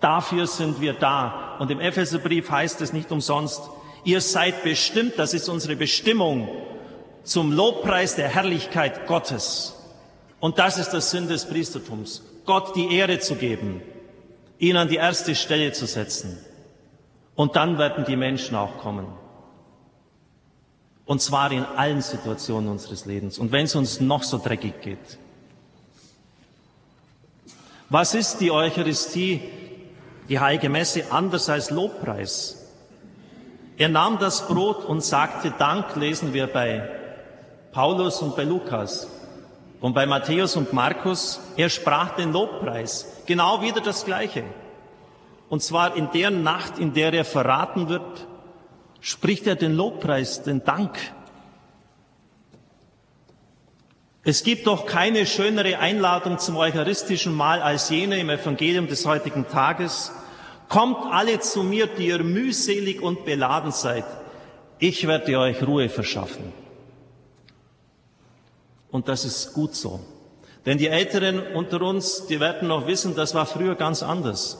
Dafür 0.00 0.46
sind 0.46 0.80
wir 0.80 0.92
da. 0.92 1.56
Und 1.58 1.72
im 1.72 1.80
Epheserbrief 1.80 2.48
heißt 2.48 2.80
es 2.80 2.92
nicht 2.92 3.10
umsonst, 3.10 3.62
ihr 4.04 4.20
seid 4.20 4.62
bestimmt, 4.62 5.14
das 5.16 5.34
ist 5.34 5.48
unsere 5.48 5.74
Bestimmung, 5.74 6.48
zum 7.26 7.52
Lobpreis 7.52 8.16
der 8.16 8.28
Herrlichkeit 8.28 9.06
Gottes. 9.06 9.74
Und 10.40 10.58
das 10.58 10.78
ist 10.78 10.90
der 10.90 11.02
Sinn 11.02 11.28
des 11.28 11.44
Priestertums, 11.46 12.22
Gott 12.46 12.74
die 12.74 12.94
Ehre 12.94 13.18
zu 13.18 13.34
geben, 13.34 13.82
ihn 14.58 14.76
an 14.76 14.88
die 14.88 14.96
erste 14.96 15.34
Stelle 15.34 15.72
zu 15.72 15.86
setzen. 15.86 16.38
Und 17.34 17.56
dann 17.56 17.76
werden 17.76 18.06
die 18.06 18.16
Menschen 18.16 18.56
auch 18.56 18.78
kommen. 18.78 19.06
Und 21.04 21.20
zwar 21.20 21.52
in 21.52 21.64
allen 21.64 22.00
Situationen 22.00 22.70
unseres 22.70 23.04
Lebens. 23.04 23.38
Und 23.38 23.52
wenn 23.52 23.66
es 23.66 23.74
uns 23.74 24.00
noch 24.00 24.22
so 24.22 24.38
dreckig 24.38 24.80
geht. 24.80 25.18
Was 27.90 28.14
ist 28.14 28.38
die 28.38 28.50
Eucharistie? 28.50 29.42
die 30.28 30.40
heilige 30.40 30.68
Messe 30.68 31.04
anders 31.10 31.48
als 31.48 31.70
Lobpreis. 31.70 32.62
Er 33.76 33.88
nahm 33.88 34.18
das 34.18 34.46
Brot 34.48 34.84
und 34.84 35.04
sagte 35.04 35.52
Dank, 35.58 35.96
lesen 35.96 36.32
wir 36.32 36.46
bei 36.46 36.88
Paulus 37.76 38.22
und 38.22 38.34
bei 38.34 38.44
Lukas. 38.44 39.06
Und 39.82 39.92
bei 39.92 40.06
Matthäus 40.06 40.56
und 40.56 40.72
Markus, 40.72 41.40
er 41.58 41.68
sprach 41.68 42.16
den 42.16 42.32
Lobpreis. 42.32 43.22
Genau 43.26 43.60
wieder 43.60 43.82
das 43.82 44.06
Gleiche. 44.06 44.44
Und 45.50 45.62
zwar 45.62 45.94
in 45.94 46.08
der 46.10 46.30
Nacht, 46.30 46.78
in 46.78 46.94
der 46.94 47.12
er 47.12 47.26
verraten 47.26 47.90
wird, 47.90 48.26
spricht 49.00 49.46
er 49.46 49.56
den 49.56 49.74
Lobpreis, 49.74 50.42
den 50.42 50.64
Dank. 50.64 50.96
Es 54.24 54.42
gibt 54.42 54.66
doch 54.66 54.86
keine 54.86 55.26
schönere 55.26 55.78
Einladung 55.78 56.38
zum 56.38 56.56
eucharistischen 56.56 57.34
Mahl 57.34 57.60
als 57.60 57.90
jene 57.90 58.18
im 58.18 58.30
Evangelium 58.30 58.86
des 58.86 59.04
heutigen 59.04 59.48
Tages. 59.48 60.12
Kommt 60.70 61.12
alle 61.12 61.40
zu 61.40 61.62
mir, 61.62 61.88
die 61.88 62.06
ihr 62.06 62.24
mühselig 62.24 63.02
und 63.02 63.26
beladen 63.26 63.70
seid. 63.70 64.06
Ich 64.78 65.06
werde 65.06 65.38
euch 65.38 65.62
Ruhe 65.62 65.90
verschaffen. 65.90 66.65
Und 68.96 69.08
das 69.08 69.26
ist 69.26 69.52
gut 69.52 69.74
so. 69.74 70.00
Denn 70.64 70.78
die 70.78 70.88
Älteren 70.88 71.38
unter 71.54 71.82
uns, 71.82 72.28
die 72.28 72.40
werden 72.40 72.68
noch 72.68 72.86
wissen, 72.86 73.14
das 73.14 73.34
war 73.34 73.44
früher 73.44 73.74
ganz 73.74 74.02
anders. 74.02 74.56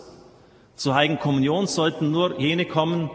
Zur 0.75 0.95
Heiligen 0.95 1.19
Kommunion 1.19 1.67
sollten 1.67 2.11
nur 2.11 2.39
jene 2.39 2.67
kommen, 2.67 3.11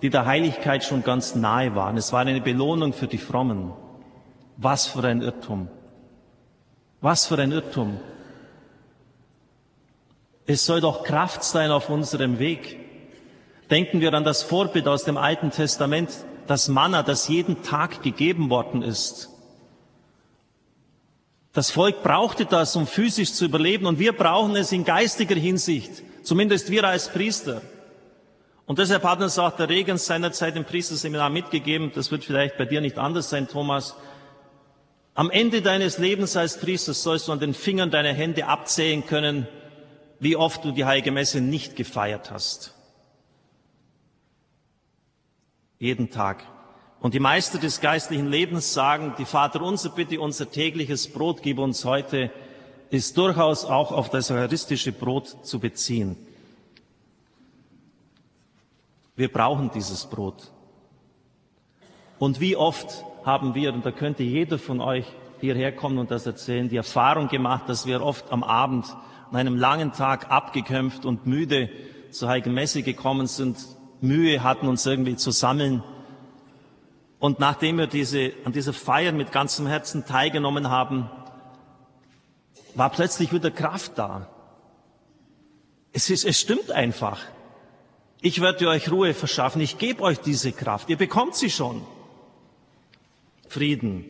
die 0.00 0.10
der 0.10 0.26
Heiligkeit 0.26 0.84
schon 0.84 1.02
ganz 1.02 1.34
nahe 1.34 1.74
waren. 1.74 1.96
Es 1.96 2.12
war 2.12 2.20
eine 2.20 2.40
Belohnung 2.40 2.92
für 2.92 3.08
die 3.08 3.18
Frommen. 3.18 3.72
Was 4.58 4.86
für 4.86 5.02
ein 5.02 5.22
Irrtum. 5.22 5.66
Was 7.00 7.26
für 7.26 7.38
ein 7.38 7.50
Irrtum. 7.50 7.98
Es 10.46 10.64
soll 10.66 10.80
doch 10.80 11.02
Kraft 11.02 11.42
sein 11.42 11.72
auf 11.72 11.90
unserem 11.90 12.38
Weg. 12.38 12.78
Denken 13.70 14.00
wir 14.00 14.14
an 14.14 14.22
das 14.22 14.44
Vorbild 14.44 14.86
aus 14.86 15.02
dem 15.02 15.16
Alten 15.16 15.50
Testament, 15.50 16.10
das 16.46 16.68
Manna, 16.68 17.02
das 17.02 17.26
jeden 17.26 17.64
Tag 17.64 18.04
gegeben 18.04 18.50
worden 18.50 18.82
ist. 18.82 19.30
Das 21.52 21.70
Volk 21.70 22.02
brauchte 22.02 22.46
das, 22.46 22.76
um 22.76 22.86
physisch 22.86 23.32
zu 23.32 23.44
überleben, 23.44 23.86
und 23.86 23.98
wir 23.98 24.12
brauchen 24.12 24.54
es 24.54 24.70
in 24.70 24.84
geistiger 24.84 25.34
Hinsicht, 25.34 25.90
zumindest 26.22 26.70
wir 26.70 26.84
als 26.84 27.08
Priester. 27.08 27.62
Und 28.66 28.78
deshalb 28.78 29.02
hat 29.02 29.20
uns 29.20 29.38
auch 29.38 29.56
der 29.56 29.68
Regens 29.68 30.06
seinerzeit 30.06 30.54
im 30.54 30.64
Priesterseminar 30.64 31.28
mitgegeben, 31.28 31.90
das 31.92 32.12
wird 32.12 32.24
vielleicht 32.24 32.56
bei 32.56 32.66
dir 32.66 32.80
nicht 32.80 32.98
anders 32.98 33.30
sein, 33.30 33.48
Thomas, 33.48 33.96
am 35.14 35.28
Ende 35.28 35.60
deines 35.60 35.98
Lebens 35.98 36.36
als 36.36 36.58
Priester 36.58 36.94
sollst 36.94 37.26
du 37.26 37.32
an 37.32 37.40
den 37.40 37.52
Fingern 37.52 37.90
deiner 37.90 38.12
Hände 38.12 38.46
abzählen 38.46 39.04
können, 39.04 39.48
wie 40.20 40.36
oft 40.36 40.64
du 40.64 40.70
die 40.70 40.84
Heilige 40.84 41.10
Messe 41.10 41.40
nicht 41.40 41.74
gefeiert 41.74 42.30
hast. 42.30 42.74
Jeden 45.78 46.10
Tag. 46.10 46.44
Und 47.00 47.14
die 47.14 47.20
Meister 47.20 47.58
des 47.58 47.80
geistlichen 47.80 48.28
Lebens 48.28 48.74
sagen, 48.74 49.14
die 49.18 49.24
Vater 49.24 49.62
unser 49.62 49.88
Bitte, 49.90 50.20
unser 50.20 50.50
tägliches 50.50 51.08
Brot 51.08 51.42
gib 51.42 51.58
uns 51.58 51.84
heute, 51.84 52.30
ist 52.90 53.16
durchaus 53.16 53.64
auch 53.64 53.92
auf 53.92 54.10
das 54.10 54.30
eucharistische 54.30 54.92
Brot 54.92 55.46
zu 55.46 55.60
beziehen. 55.60 56.16
Wir 59.16 59.32
brauchen 59.32 59.70
dieses 59.74 60.06
Brot. 60.06 60.50
Und 62.18 62.40
wie 62.40 62.56
oft 62.56 63.04
haben 63.24 63.54
wir, 63.54 63.72
und 63.72 63.86
da 63.86 63.92
könnte 63.92 64.22
jeder 64.22 64.58
von 64.58 64.80
euch 64.80 65.06
hierher 65.40 65.72
kommen 65.72 65.98
und 65.98 66.10
das 66.10 66.26
erzählen, 66.26 66.68
die 66.68 66.76
Erfahrung 66.76 67.28
gemacht, 67.28 67.68
dass 67.68 67.86
wir 67.86 68.02
oft 68.02 68.30
am 68.30 68.42
Abend 68.42 68.86
an 69.30 69.36
einem 69.36 69.56
langen 69.56 69.92
Tag 69.92 70.30
abgekämpft 70.30 71.06
und 71.06 71.26
müde 71.26 71.70
zur 72.10 72.28
Heiligen 72.28 72.52
Messe 72.52 72.82
gekommen 72.82 73.26
sind, 73.26 73.58
Mühe 74.00 74.42
hatten, 74.42 74.68
uns 74.68 74.84
irgendwie 74.84 75.16
zu 75.16 75.30
sammeln. 75.30 75.82
Und 77.20 77.38
nachdem 77.38 77.78
wir 77.78 77.86
diese, 77.86 78.32
an 78.44 78.52
dieser 78.52 78.72
Feier 78.72 79.12
mit 79.12 79.30
ganzem 79.30 79.66
Herzen 79.66 80.06
teilgenommen 80.06 80.70
haben, 80.70 81.08
war 82.74 82.90
plötzlich 82.90 83.32
wieder 83.32 83.50
Kraft 83.50 83.92
da. 83.96 84.26
Es 85.92 86.08
ist, 86.08 86.24
es 86.24 86.40
stimmt 86.40 86.72
einfach. 86.72 87.20
Ich 88.22 88.40
werde 88.40 88.68
euch 88.68 88.90
Ruhe 88.90 89.12
verschaffen. 89.12 89.60
Ich 89.60 89.76
gebe 89.76 90.02
euch 90.02 90.18
diese 90.18 90.52
Kraft. 90.52 90.88
Ihr 90.88 90.96
bekommt 90.96 91.36
sie 91.36 91.50
schon. 91.50 91.84
Frieden. 93.48 94.04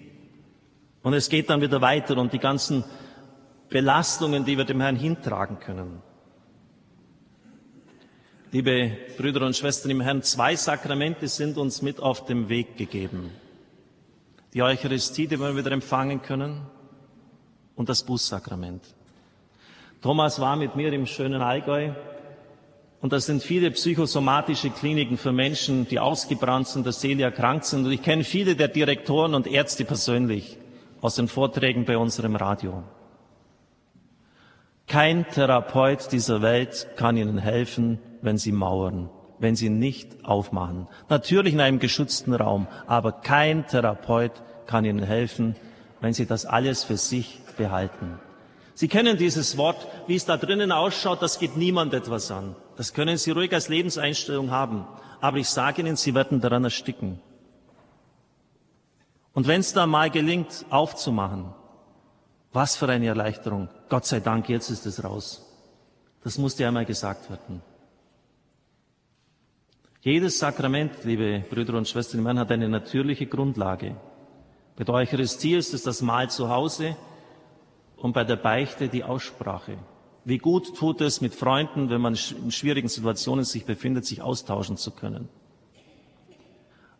Und 1.02 1.14
es 1.14 1.29
geht 1.29 1.50
dann 1.50 1.62
wieder 1.62 1.81
weiter 1.81 2.17
und 2.17 2.33
die 2.33 2.38
ganzen 2.38 2.85
Belastungen, 3.71 4.45
die 4.45 4.57
wir 4.57 4.64
dem 4.64 4.81
Herrn 4.81 4.97
hintragen 4.97 5.59
können. 5.59 6.02
Liebe 8.52 8.97
Brüder 9.16 9.47
und 9.47 9.54
Schwestern 9.54 9.92
im 9.92 10.00
Herrn, 10.00 10.23
zwei 10.23 10.57
Sakramente 10.57 11.28
sind 11.28 11.57
uns 11.57 11.83
mit 11.83 12.00
auf 12.00 12.25
dem 12.25 12.49
Weg 12.49 12.76
gegeben. 12.76 13.30
Die 14.54 14.62
Eucharistie, 14.62 15.28
die 15.28 15.38
wir 15.38 15.57
wieder 15.57 15.71
empfangen 15.71 16.21
können, 16.21 16.62
und 17.76 17.88
das 17.88 18.02
Bußsakrament. 18.02 18.83
Thomas 20.02 20.40
war 20.40 20.57
mit 20.57 20.75
mir 20.75 20.92
im 20.92 21.07
schönen 21.07 21.40
Allgäu 21.40 21.92
und 23.00 23.12
das 23.12 23.26
sind 23.26 23.42
viele 23.42 23.71
psychosomatische 23.71 24.71
Kliniken 24.71 25.16
für 25.16 25.33
Menschen, 25.33 25.87
die 25.87 26.00
ausgebrannt 26.00 26.66
sind, 26.66 26.85
der 26.85 26.92
Seele 26.92 27.23
erkrankt 27.23 27.64
sind. 27.64 27.87
Und 27.87 27.92
ich 27.92 28.02
kenne 28.02 28.25
viele 28.25 28.57
der 28.57 28.69
Direktoren 28.69 29.35
und 29.35 29.47
Ärzte 29.47 29.85
persönlich 29.85 30.59
aus 31.00 31.14
den 31.14 31.28
Vorträgen 31.28 31.85
bei 31.85 31.97
unserem 31.97 32.35
Radio. 32.35 32.83
Kein 34.88 35.26
Therapeut 35.28 36.11
dieser 36.11 36.42
Welt 36.42 36.88
kann 36.97 37.16
Ihnen 37.16 37.38
helfen, 37.38 38.00
wenn 38.23 38.39
Sie 38.39 38.53
mauern, 38.53 39.11
wenn 39.39 39.57
Sie 39.57 39.71
nicht 39.71 40.25
aufmachen. 40.25 40.87
Natürlich 41.09 41.55
in 41.55 41.61
einem 41.61 41.79
geschützten 41.79 42.35
Raum, 42.35 42.67
aber 42.87 43.12
kein 43.12 43.67
Therapeut 43.67 44.33
kann 44.67 44.85
Ihnen 44.85 45.03
helfen, 45.03 45.57
wenn 46.00 46.15
Sie 46.15 46.27
das 46.27 46.47
alles 46.47 46.85
für 46.85 46.97
sich 46.97 47.41
behalten. 47.57 48.19
Sie 48.75 48.89
kennen 48.89 49.19
dieses 49.19 49.57
Wort, 49.59 49.87
wie 50.07 50.17
es 50.17 50.25
da 50.25 50.37
drinnen 50.37 50.73
ausschaut, 50.73 51.21
das 51.21 51.39
geht 51.39 51.57
niemand 51.57 51.93
etwas 51.93 52.31
an. 52.31 52.57
Das 52.77 52.95
können 52.95 53.19
Sie 53.19 53.31
ruhig 53.31 53.53
als 53.53 53.69
Lebenseinstellung 53.69 54.50
haben. 54.50 54.87
Aber 55.21 55.37
ich 55.37 55.50
sage 55.50 55.83
Ihnen, 55.83 55.97
Sie 55.97 56.15
werden 56.15 56.41
daran 56.41 56.65
ersticken. 56.65 57.21
Und 59.35 59.47
wenn 59.47 59.61
es 59.61 59.75
da 59.75 59.87
mal 59.87 60.11
gelingt, 60.11 60.65
aufzumachen, 60.71 61.53
was 62.53 62.77
für 62.77 62.89
eine 62.89 63.07
Erleichterung. 63.07 63.69
Gott 63.89 64.07
sei 64.07 64.21
Dank, 64.21 64.49
jetzt 64.49 64.71
ist 64.71 64.87
es 64.87 65.05
raus. 65.05 65.47
Das 66.25 66.39
musste 66.39 66.67
einmal 66.67 66.85
gesagt 66.85 67.31
werden. 67.31 67.62
Jedes 70.02 70.38
Sakrament, 70.38 71.04
liebe 71.04 71.45
Brüder 71.50 71.75
und 71.75 71.87
Schwestern 71.87 72.21
im 72.21 72.26
Herrn, 72.26 72.38
hat 72.38 72.50
eine 72.50 72.71
natürliche 72.71 73.26
Grundlage. 73.26 73.97
Bei 74.75 74.85
der 74.85 74.95
Eucharistie 74.95 75.54
ist 75.54 75.75
es 75.75 75.83
das 75.83 76.00
Mahl 76.00 76.30
zu 76.30 76.49
Hause 76.49 76.97
und 77.99 78.14
bei 78.14 78.25
der 78.25 78.37
Beichte 78.37 78.88
die 78.88 79.04
Aussprache. 79.04 79.76
Wie 80.25 80.38
gut 80.38 80.75
tut 80.75 81.02
es 81.02 81.21
mit 81.21 81.35
Freunden, 81.35 81.90
wenn 81.90 82.00
man 82.00 82.14
in 82.14 82.50
schwierigen 82.50 82.88
Situationen 82.88 83.45
sich 83.45 83.66
befindet, 83.66 84.07
sich 84.07 84.23
austauschen 84.23 84.78
zu 84.78 84.90
können. 84.90 85.28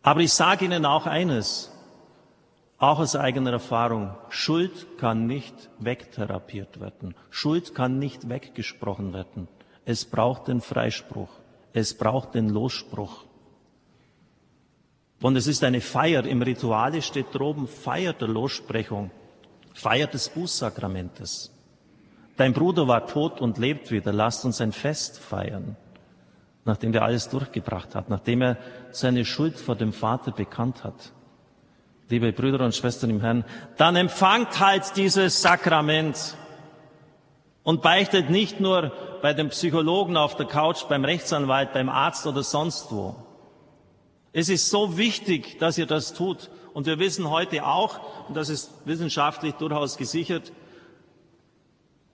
Aber 0.03 0.21
ich 0.21 0.35
sage 0.35 0.67
Ihnen 0.67 0.85
auch 0.85 1.07
eines, 1.07 1.73
auch 2.77 2.99
aus 2.99 3.17
eigener 3.17 3.53
Erfahrung, 3.53 4.15
Schuld 4.29 4.99
kann 4.99 5.27
nicht 5.27 5.71
wegtherapiert 5.79 6.81
werden. 6.81 7.15
Schuld 7.31 7.75
kann 7.75 7.99
nicht 7.99 8.29
weggesprochen 8.29 9.15
werden. 9.15 9.49
Es 9.87 10.05
braucht 10.05 10.49
den 10.49 10.61
Freispruch. 10.61 11.40
Es 11.73 11.95
braucht 11.95 12.35
den 12.35 12.49
Losspruch. 12.49 13.25
Und 15.21 15.37
es 15.37 15.47
ist 15.47 15.63
eine 15.65 15.81
Feier. 15.81 16.25
Im 16.25 16.43
Rituale 16.43 17.03
steht 17.03 17.27
droben 17.33 17.69
Feier 17.69 18.13
der 18.13 18.29
Lossprechung, 18.29 19.11
Feier 19.75 20.07
des 20.07 20.29
Bußsakramentes. 20.31 21.53
Dein 22.37 22.53
Bruder 22.53 22.89
war 22.89 23.07
tot 23.07 23.41
und 23.41 23.59
lebt 23.59 23.91
wieder. 23.91 24.13
Lasst 24.13 24.45
uns 24.45 24.61
ein 24.61 24.73
Fest 24.73 25.19
feiern, 25.19 25.77
nachdem 26.65 26.95
er 26.95 27.03
alles 27.03 27.29
durchgebracht 27.29 27.95
hat, 27.95 28.09
nachdem 28.09 28.43
er 28.43 28.57
seine 28.93 29.25
Schuld 29.25 29.59
vor 29.59 29.77
dem 29.77 29.93
Vater 29.93 30.33
bekannt 30.33 30.85
hat 30.85 31.13
liebe 32.11 32.33
Brüder 32.33 32.65
und 32.65 32.75
Schwestern 32.75 33.11
im 33.11 33.21
Herrn, 33.21 33.45
dann 33.77 33.97
empfangt 33.97 34.59
halt 34.59 34.97
dieses 34.97 35.43
Sakrament 35.43 36.37
und 37.63 37.83
beichtet 37.83 38.31
nicht 38.31 38.61
nur 38.61 38.93
bei 39.23 39.35
dem 39.35 39.51
Psychologen 39.51 40.17
auf 40.17 40.37
der 40.37 40.47
Couch, 40.47 40.85
beim 40.89 41.05
Rechtsanwalt, 41.05 41.73
beim 41.73 41.89
Arzt 41.89 42.27
oder 42.27 42.43
sonst 42.43 42.91
wo. 42.91 43.15
Es 44.33 44.49
ist 44.49 44.71
so 44.71 44.97
wichtig, 44.97 45.59
dass 45.59 45.77
ihr 45.77 45.87
das 45.87 46.15
tut. 46.15 46.51
Und 46.73 46.87
wir 46.87 46.99
wissen 46.99 47.29
heute 47.31 47.67
auch, 47.67 48.29
und 48.29 48.37
das 48.37 48.49
ist 48.49 48.71
wissenschaftlich 48.85 49.55
durchaus 49.55 49.97
gesichert, 49.97 50.53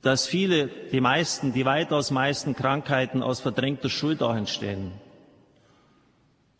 dass 0.02 0.26
viele, 0.26 0.68
die 0.68 1.00
meisten, 1.00 1.52
die 1.52 1.66
weitaus 1.66 2.10
meisten 2.10 2.54
Krankheiten 2.56 3.22
aus 3.22 3.40
verdrängter 3.40 3.90
Schuld 3.90 4.22
auch 4.22 4.34
entstehen 4.34 4.92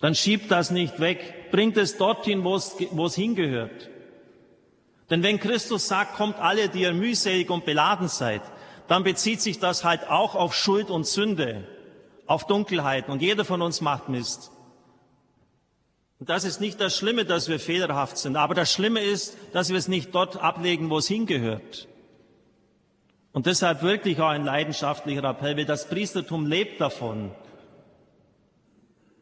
dann 0.00 0.14
schiebt 0.14 0.50
das 0.50 0.70
nicht 0.70 1.00
weg, 1.00 1.50
bringt 1.50 1.76
es 1.76 1.96
dorthin, 1.96 2.44
wo 2.44 2.56
es, 2.56 2.76
wo 2.90 3.06
es 3.06 3.14
hingehört. 3.14 3.88
Denn 5.10 5.22
wenn 5.22 5.40
Christus 5.40 5.88
sagt, 5.88 6.16
kommt 6.16 6.38
alle, 6.38 6.68
die 6.68 6.82
ihr 6.82 6.92
mühselig 6.92 7.48
und 7.50 7.64
beladen 7.64 8.08
seid, 8.08 8.42
dann 8.88 9.04
bezieht 9.04 9.40
sich 9.40 9.58
das 9.58 9.84
halt 9.84 10.08
auch 10.08 10.34
auf 10.34 10.54
Schuld 10.54 10.90
und 10.90 11.06
Sünde, 11.06 11.66
auf 12.26 12.46
Dunkelheit 12.46 13.08
und 13.08 13.22
jeder 13.22 13.44
von 13.44 13.62
uns 13.62 13.80
macht 13.80 14.08
Mist. 14.08 14.50
Und 16.18 16.30
das 16.30 16.44
ist 16.44 16.60
nicht 16.60 16.80
das 16.80 16.96
Schlimme, 16.96 17.24
dass 17.24 17.48
wir 17.48 17.60
fehlerhaft 17.60 18.16
sind, 18.16 18.36
aber 18.36 18.54
das 18.54 18.72
Schlimme 18.72 19.00
ist, 19.00 19.36
dass 19.52 19.68
wir 19.68 19.76
es 19.76 19.88
nicht 19.88 20.14
dort 20.14 20.38
ablegen, 20.38 20.88
wo 20.88 20.98
es 20.98 21.08
hingehört. 21.08 21.88
Und 23.32 23.44
deshalb 23.44 23.82
wirklich 23.82 24.18
auch 24.20 24.28
ein 24.28 24.46
leidenschaftlicher 24.46 25.24
Appell, 25.24 25.58
weil 25.58 25.66
das 25.66 25.88
Priestertum 25.90 26.46
lebt 26.46 26.80
davon, 26.80 27.32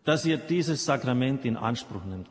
dass 0.04 0.24
ihr 0.24 0.36
dieses 0.36 0.84
Sakrament 0.84 1.44
in 1.44 1.56
Anspruch 1.56 2.04
nimmt. 2.04 2.30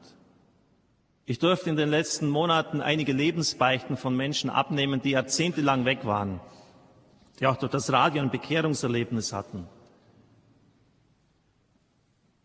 Ich 1.25 1.39
durfte 1.39 1.69
in 1.69 1.75
den 1.75 1.89
letzten 1.89 2.29
Monaten 2.29 2.81
einige 2.81 3.11
Lebensbeichten 3.11 3.97
von 3.97 4.15
Menschen 4.15 4.49
abnehmen, 4.49 5.01
die 5.01 5.11
jahrzehntelang 5.11 5.83
weg 5.83 6.05
waren, 6.05 6.39
die 7.39 7.47
auch 7.47 7.57
durch 7.57 7.71
das 7.71 7.91
Radio 7.91 8.21
ein 8.21 8.29
Bekehrungserlebnis 8.29 9.33
hatten. 9.33 9.67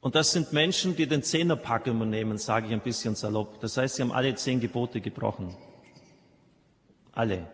Und 0.01 0.15
das 0.15 0.33
sind 0.33 0.53
Menschen, 0.53 0.97
die 0.97 1.07
den 1.07 1.23
Zehnerpack 1.23 1.87
immer 1.87 2.07
nehmen, 2.07 2.39
sage 2.39 2.67
ich 2.67 2.73
ein 2.73 2.81
bisschen 2.81 3.15
salopp. 3.15 3.61
Das 3.61 3.77
heißt, 3.77 3.97
sie 3.97 4.03
haben 4.03 4.13
alle 4.13 4.35
zehn 4.35 4.61
Gebote 4.61 5.01
gebrochen. 5.01 5.57
Alle. 7.13 7.49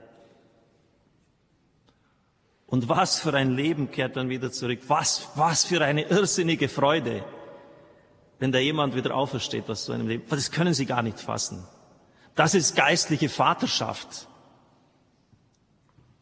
Und 2.67 2.89
was 2.89 3.19
für 3.19 3.35
ein 3.35 3.53
Leben 3.53 3.91
kehrt 3.91 4.17
dann 4.17 4.29
wieder 4.29 4.53
zurück? 4.53 4.81
Was, 4.89 5.29
was 5.37 5.65
für 5.65 5.83
eine 5.83 6.03
irrsinnige 6.03 6.69
Freude 6.69 7.25
wenn 8.39 8.53
da 8.53 8.59
jemand 8.59 8.95
wieder 8.95 9.15
aufersteht 9.15 9.71
aus 9.71 9.87
so 9.87 9.93
einem 9.93 10.09
Leben. 10.09 10.25
Das 10.29 10.51
können 10.51 10.75
sie 10.75 10.87
gar 10.87 11.03
nicht 11.03 11.21
fassen. 11.21 11.67
Das 12.35 12.55
ist 12.55 12.77
geistliche 12.77 13.29
Vaterschaft. 13.29 14.29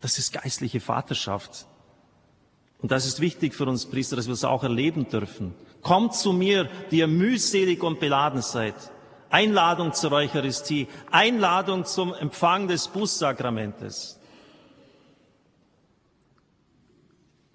Das 0.03 0.19
ist 0.19 0.33
geistliche 0.33 0.81
Vaterschaft. 0.81 1.67
Und 2.81 2.91
das 2.91 3.07
ist 3.07 3.21
wichtig 3.21 3.55
für 3.55 3.67
uns 3.67 3.87
Priester, 3.87 4.17
dass 4.17 4.27
wir 4.27 4.35
es 4.35 4.45
auch 4.45 4.65
erleben 4.65 5.09
dürfen. 5.09 5.55
Kommt 5.81 6.15
zu 6.15 6.33
mir, 6.33 6.69
die 6.91 6.99
ihr 6.99 7.07
mühselig 7.07 7.83
und 7.85 8.01
beladen 8.01 8.43
seid. 8.43 8.75
Einladung 9.31 9.93
zur 9.93 10.13
Eucharistie, 10.13 10.89
Einladung 11.11 11.85
zum 11.85 12.13
Empfang 12.13 12.67
des 12.67 12.89
Bußsakramentes. 12.89 14.19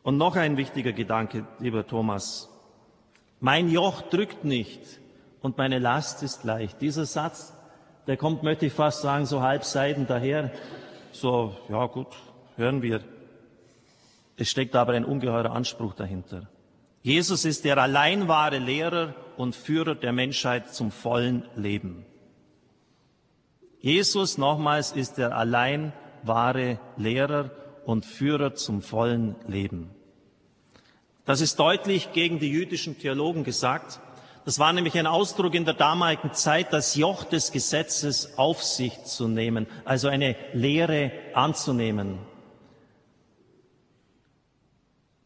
Und 0.02 0.16
noch 0.16 0.38
ein 0.38 0.56
wichtiger 0.56 0.94
Gedanke, 0.94 1.46
lieber 1.60 1.86
Thomas. 1.86 2.50
Mein 3.42 3.70
Joch 3.70 4.04
drückt 4.04 4.46
nicht 4.46 4.82
und 5.42 5.58
meine 5.58 5.80
Last 5.80 6.24
ist 6.24 6.46
leicht. 6.46 6.80
Dieser 6.80 7.06
Satz, 7.06 7.54
der 8.08 8.16
kommt, 8.16 8.42
möchte 8.42 8.66
ich 8.66 8.74
fast 8.74 9.02
sagen, 9.02 9.26
so 9.26 9.42
halb 9.42 9.66
Seiten 9.66 10.08
daher. 10.08 10.54
So, 11.12 11.58
ja 11.68 11.86
gut, 11.88 12.08
hören 12.58 12.82
wir. 12.82 13.02
Es 14.36 14.50
steckt 14.50 14.76
aber 14.76 14.93
ein 14.93 15.06
ungeheurer 15.06 15.52
Anspruch 15.52 15.93
dahinter. 15.93 16.50
Jesus 17.02 17.46
ist 17.46 17.63
der 17.63 17.78
allein 17.78 18.28
wahre 18.28 18.58
Lehrer 18.58 19.15
und 19.38 19.56
Führer 19.56 19.96
der 19.96 20.12
Menschheit 20.12 20.74
zum 20.74 20.91
vollen 20.91 21.46
Leben. 21.56 22.06
Jesus 23.80 24.38
nochmals 24.38 24.91
ist 24.91 25.17
der 25.17 25.36
allein 25.38 25.93
wahre 26.24 26.80
Lehrer 26.98 27.52
und 27.86 28.06
Führer 28.06 28.56
zum 28.56 28.82
vollen 28.82 29.36
Leben. 29.48 29.91
Das 31.26 31.41
ist 31.41 31.60
deutlich 31.60 32.12
gegen 32.13 32.39
die 32.39 32.50
jüdischen 32.50 32.98
Theologen 32.98 33.43
gesagt. 33.43 34.00
Das 34.46 34.60
war 34.60 34.72
nämlich 34.74 34.98
ein 34.98 35.08
Ausdruck 35.08 35.56
in 35.56 35.65
der 35.65 35.74
damaligen 35.74 36.34
Zeit, 36.34 36.72
das 36.72 36.96
Joch 36.96 37.26
des 37.26 37.52
Gesetzes 37.52 38.38
auf 38.38 38.63
sich 38.63 39.04
zu 39.04 39.28
nehmen, 39.28 39.67
also 39.84 40.08
eine 40.08 40.36
Lehre 40.54 41.12
anzunehmen. 41.34 42.17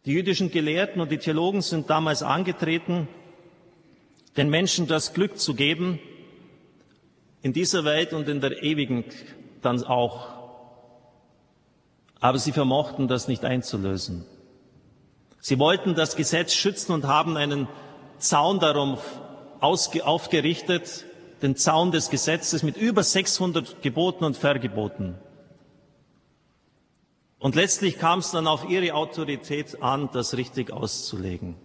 Die 0.05 0.13
jüdischen 0.13 0.49
Gelehrten 0.49 0.99
und 0.99 1.11
die 1.11 1.19
Theologen 1.19 1.61
sind 1.61 1.89
damals 1.89 2.23
angetreten, 2.23 3.07
den 4.35 4.49
Menschen 4.49 4.87
das 4.87 5.13
Glück 5.13 5.37
zu 5.37 5.53
geben, 5.53 5.99
in 7.43 7.53
dieser 7.53 7.85
Welt 7.85 8.13
und 8.13 8.27
in 8.27 8.41
der 8.41 8.63
ewigen 8.63 9.03
dann 9.61 9.83
auch. 9.83 10.29
Aber 12.19 12.39
sie 12.39 12.51
vermochten 12.51 13.07
das 13.07 13.27
nicht 13.27 13.45
einzulösen. 13.45 14.25
Sie 15.39 15.59
wollten 15.59 15.95
das 15.95 16.15
Gesetz 16.15 16.53
schützen 16.53 16.93
und 16.93 17.05
haben 17.05 17.37
einen 17.37 17.67
Zaun 18.17 18.59
darum 18.59 18.97
aufgerichtet, 19.59 21.05
den 21.41 21.55
Zaun 21.55 21.91
des 21.91 22.09
Gesetzes 22.09 22.61
mit 22.61 22.77
über 22.77 23.03
600 23.03 23.81
Geboten 23.81 24.23
und 24.23 24.37
Vergeboten. 24.37 25.15
Und 27.41 27.55
letztlich 27.55 27.97
kam 27.97 28.19
es 28.19 28.29
dann 28.29 28.45
auf 28.45 28.69
ihre 28.69 28.93
Autorität 28.93 29.81
an, 29.81 30.09
das 30.13 30.37
richtig 30.37 30.71
auszulegen. 30.71 31.55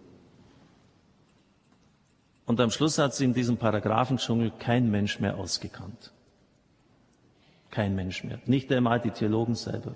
Und 2.47 2.61
am 2.63 2.71
Schluss 2.71 2.97
hat 2.97 3.15
sie 3.15 3.27
in 3.27 3.35
diesem 3.35 3.59
Paragraphendschungel 3.59 4.53
kein 4.59 4.91
Mensch 4.91 5.21
mehr 5.21 5.37
ausgekannt. 5.37 6.13
Kein 7.71 7.95
Mensch 7.95 8.25
mehr. 8.25 8.39
Nicht 8.47 8.73
einmal 8.73 9.01
die 9.01 9.11
Theologen 9.11 9.55
selber. 9.55 9.95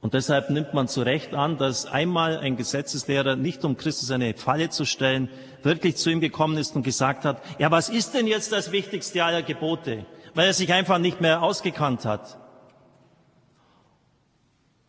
Und 0.00 0.14
deshalb 0.14 0.48
nimmt 0.48 0.74
man 0.74 0.86
zu 0.86 1.02
Recht 1.02 1.34
an, 1.34 1.58
dass 1.58 1.84
einmal 1.84 2.38
ein 2.38 2.56
Gesetzeslehrer, 2.56 3.34
nicht 3.34 3.64
um 3.64 3.76
Christus 3.76 4.12
eine 4.12 4.32
Falle 4.34 4.70
zu 4.70 4.84
stellen, 4.84 5.28
wirklich 5.64 5.96
zu 5.96 6.08
ihm 6.08 6.20
gekommen 6.20 6.56
ist 6.56 6.76
und 6.76 6.84
gesagt 6.84 7.24
hat, 7.24 7.42
ja, 7.58 7.72
was 7.72 7.88
ist 7.88 8.14
denn 8.14 8.28
jetzt 8.28 8.52
das 8.52 8.70
wichtigste 8.70 9.24
aller 9.24 9.42
Gebote? 9.42 10.06
Weil 10.34 10.46
er 10.46 10.54
sich 10.54 10.72
einfach 10.72 10.98
nicht 10.98 11.20
mehr 11.20 11.42
ausgekannt 11.42 12.04
hat. 12.04 12.38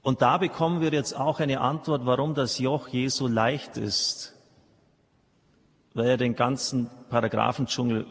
Und 0.02 0.22
da 0.22 0.38
bekommen 0.38 0.82
wir 0.82 0.92
jetzt 0.92 1.16
auch 1.16 1.40
eine 1.40 1.62
Antwort, 1.62 2.06
warum 2.06 2.34
das 2.34 2.58
Joch 2.60 2.88
Jesu 2.88 3.28
leicht 3.28 3.78
ist. 3.78 4.36
Weil 5.94 6.08
er 6.08 6.18
den 6.18 6.36
ganzen 6.36 6.90
Paragraphendschungel 7.10 8.06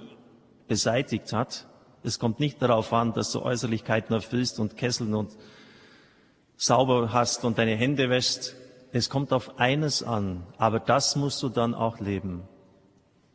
beseitigt 0.66 1.32
hat. 1.32 1.66
Es 2.02 2.18
kommt 2.18 2.40
nicht 2.40 2.60
darauf 2.60 2.92
an, 2.92 3.14
dass 3.14 3.32
du 3.32 3.42
Äußerlichkeiten 3.42 4.14
erfüllst 4.14 4.60
und 4.60 4.76
Kesseln 4.76 5.14
und 5.14 5.36
sauber 6.56 7.12
hast 7.12 7.44
und 7.44 7.58
deine 7.58 7.76
Hände 7.76 8.10
wäschst. 8.10 8.54
Es 8.92 9.08
kommt 9.08 9.32
auf 9.32 9.58
eines 9.58 10.02
an, 10.02 10.46
aber 10.56 10.80
das 10.80 11.16
musst 11.16 11.42
du 11.42 11.48
dann 11.48 11.74
auch 11.74 12.00
leben. 12.00 12.42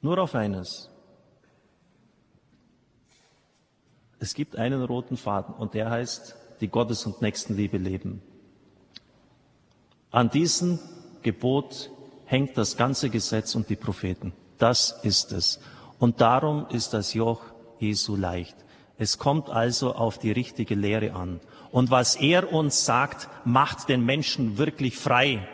Nur 0.02 0.18
auf 0.20 0.36
eines. 0.36 0.90
Es 4.20 4.34
gibt 4.34 4.56
einen 4.56 4.84
roten 4.84 5.18
Faden 5.18 5.54
und 5.56 5.74
der 5.74 5.90
heißt 5.90 6.36
die 6.62 6.70
Gottes- 6.70 7.06
und 7.06 7.22
Nächstenliebe 7.22 7.78
leben. 7.78 8.22
An 10.14 10.30
diesem 10.30 10.78
Gebot 11.24 11.90
hängt 12.26 12.56
das 12.56 12.78
ganze 12.78 13.10
Gesetz 13.10 13.56
und 13.56 13.68
die 13.70 13.76
Propheten. 13.76 14.32
Das 14.60 15.00
ist 15.02 15.32
es. 15.32 15.60
Und 15.98 16.22
darum 16.22 16.68
ist 16.70 16.94
das 16.94 17.16
Joch 17.16 17.42
Jesu 17.80 18.16
leicht. 18.16 18.56
Es 19.00 19.18
kommt 19.18 19.50
also 19.50 19.96
auf 19.96 20.20
die 20.20 20.32
richtige 20.32 20.76
Lehre 20.76 21.14
an. 21.14 21.40
Und 21.72 21.90
was 21.90 22.16
er 22.16 22.54
uns 22.54 22.86
sagt, 22.86 23.28
macht 23.44 23.90
den 23.90 24.06
Menschen 24.06 24.60
wirklich 24.60 24.98
frei 24.98 25.48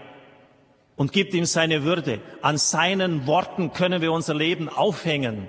und 0.98 1.14
gibt 1.14 1.34
ihm 1.34 1.46
seine 1.46 1.86
Würde. 1.86 2.20
An 2.42 2.58
seinen 2.58 3.28
Worten 3.28 3.72
können 3.72 4.02
wir 4.02 4.12
unser 4.12 4.34
Leben 4.34 4.68
aufhängen. 4.68 5.48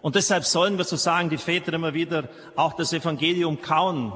Und 0.00 0.14
deshalb 0.14 0.46
sollen 0.46 0.78
wir, 0.78 0.84
so 0.84 0.96
sagen 0.96 1.28
die 1.28 1.36
Väter 1.36 1.74
immer 1.74 1.92
wieder, 1.92 2.30
auch 2.54 2.72
das 2.72 2.94
Evangelium 2.94 3.60
kauen. 3.60 4.14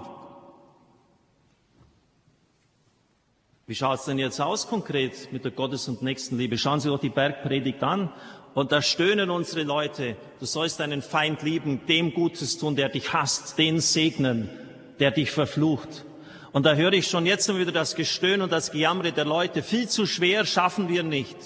Wie 3.71 3.77
schaut 3.77 4.01
es 4.01 4.05
denn 4.05 4.19
jetzt 4.19 4.41
aus 4.41 4.67
konkret 4.67 5.33
mit 5.33 5.45
der 5.45 5.53
Gottes- 5.53 5.87
und 5.87 6.03
Nächstenliebe? 6.03 6.59
Schauen 6.59 6.81
Sie 6.81 6.89
doch 6.89 6.99
die 6.99 7.09
Bergpredigt 7.09 7.81
an. 7.85 8.13
Und 8.53 8.73
da 8.73 8.83
stöhnen 8.83 9.31
unsere 9.31 9.63
Leute, 9.63 10.17
du 10.41 10.45
sollst 10.45 10.81
deinen 10.81 11.03
Feind 11.03 11.43
lieben, 11.43 11.87
dem 11.87 12.13
Gutes 12.13 12.59
tun, 12.59 12.75
der 12.75 12.89
dich 12.89 13.13
hasst, 13.13 13.59
den 13.59 13.79
segnen, 13.79 14.51
der 14.99 15.13
dich 15.13 15.31
verflucht. 15.31 16.05
Und 16.51 16.67
da 16.67 16.75
höre 16.75 16.95
ich 16.95 17.07
schon 17.07 17.27
jetzt 17.27 17.49
immer 17.49 17.61
wieder 17.61 17.71
das 17.71 17.95
Gestöhn 17.95 18.43
und 18.43 18.51
das 18.51 18.73
Gejammere 18.73 19.13
der 19.13 19.25
Leute. 19.25 19.63
Viel 19.63 19.89
zu 19.89 20.05
schwer 20.05 20.47
schaffen 20.47 20.89
wir 20.89 21.05
nicht. 21.05 21.37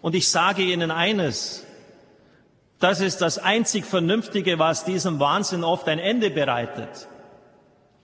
Und 0.00 0.14
ich 0.14 0.30
sage 0.30 0.62
Ihnen 0.62 0.90
eines. 0.90 1.66
Das 2.78 3.00
ist 3.00 3.18
das 3.18 3.36
einzig 3.36 3.84
Vernünftige, 3.84 4.58
was 4.58 4.86
diesem 4.86 5.20
Wahnsinn 5.20 5.62
oft 5.62 5.86
ein 5.88 5.98
Ende 5.98 6.30
bereitet. 6.30 7.06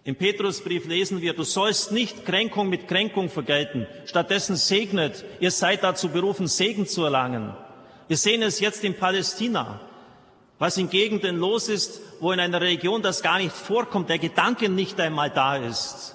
Im 0.05 0.17
Petrusbrief 0.17 0.87
lesen 0.87 1.21
wir, 1.21 1.33
du 1.33 1.45
sollst 1.45 1.93
nicht 1.93 2.25
Kränkung 2.27 2.69
mit 2.69 2.89
Kränkung 2.89 3.29
vergelten. 3.29 3.87
Stattdessen 4.05 4.57
segnet. 4.57 5.25
Ihr 5.39 5.51
seid 5.51 5.85
dazu 5.85 6.09
berufen, 6.09 6.49
Segen 6.49 6.87
zu 6.87 7.05
erlangen. 7.05 7.55
Wir 8.09 8.17
sehen 8.17 8.43
es 8.43 8.59
jetzt 8.61 8.83
in 8.85 8.95
Palästina 8.95 9.81
was 10.63 10.77
in 10.77 10.89
Gegenden 10.89 11.39
los 11.39 11.69
ist, 11.69 12.01
wo 12.21 12.31
in 12.31 12.39
einer 12.39 12.61
Region 12.61 13.03
das 13.03 13.21
gar 13.21 13.39
nicht 13.39 13.51
vorkommt, 13.51 14.09
der 14.09 14.21
Gedanke 14.21 14.69
nicht 14.69 15.01
einmal 15.01 15.29
da 15.29 15.57
ist, 15.57 16.15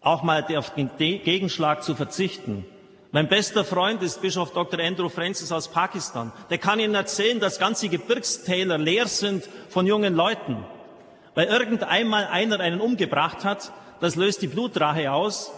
auch 0.00 0.22
mal 0.22 0.46
auf 0.56 0.74
den 0.76 0.88
Gegenschlag 0.96 1.82
zu 1.82 1.96
verzichten. 1.96 2.64
Mein 3.10 3.28
bester 3.28 3.64
Freund 3.64 4.00
ist 4.00 4.22
Bischof 4.22 4.52
Dr. 4.52 4.78
Andrew 4.78 5.08
Francis 5.08 5.50
aus 5.50 5.66
Pakistan. 5.66 6.30
Der 6.50 6.58
kann 6.58 6.78
Ihnen 6.78 6.94
erzählen, 6.94 7.40
dass 7.40 7.58
ganze 7.58 7.88
Gebirgstäler 7.88 8.78
leer 8.78 9.08
sind 9.08 9.48
von 9.70 9.88
jungen 9.88 10.14
Leuten, 10.14 10.64
weil 11.34 11.46
irgendeinmal 11.46 12.26
einer 12.26 12.60
einen 12.60 12.80
umgebracht 12.80 13.44
hat, 13.44 13.72
das 14.00 14.16
löst 14.16 14.42
die 14.42 14.48
Blutrache 14.48 15.12
aus 15.12 15.52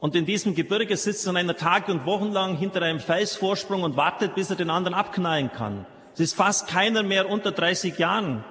und 0.00 0.14
in 0.14 0.26
diesem 0.26 0.54
Gebirge 0.54 0.96
sitzt 0.96 1.26
dann 1.26 1.36
einer 1.36 1.56
Tage 1.56 1.92
und 1.92 2.06
Wochen 2.06 2.32
lang 2.32 2.56
hinter 2.56 2.82
einem 2.82 3.00
Felsvorsprung 3.00 3.82
und 3.82 3.96
wartet, 3.96 4.34
bis 4.34 4.50
er 4.50 4.56
den 4.56 4.70
anderen 4.70 4.94
abknallen 4.94 5.50
kann. 5.52 5.86
Es 6.14 6.20
ist 6.20 6.34
fast 6.34 6.68
keiner 6.68 7.02
mehr 7.02 7.30
unter 7.30 7.52
30 7.52 7.98
Jahren. 7.98 8.44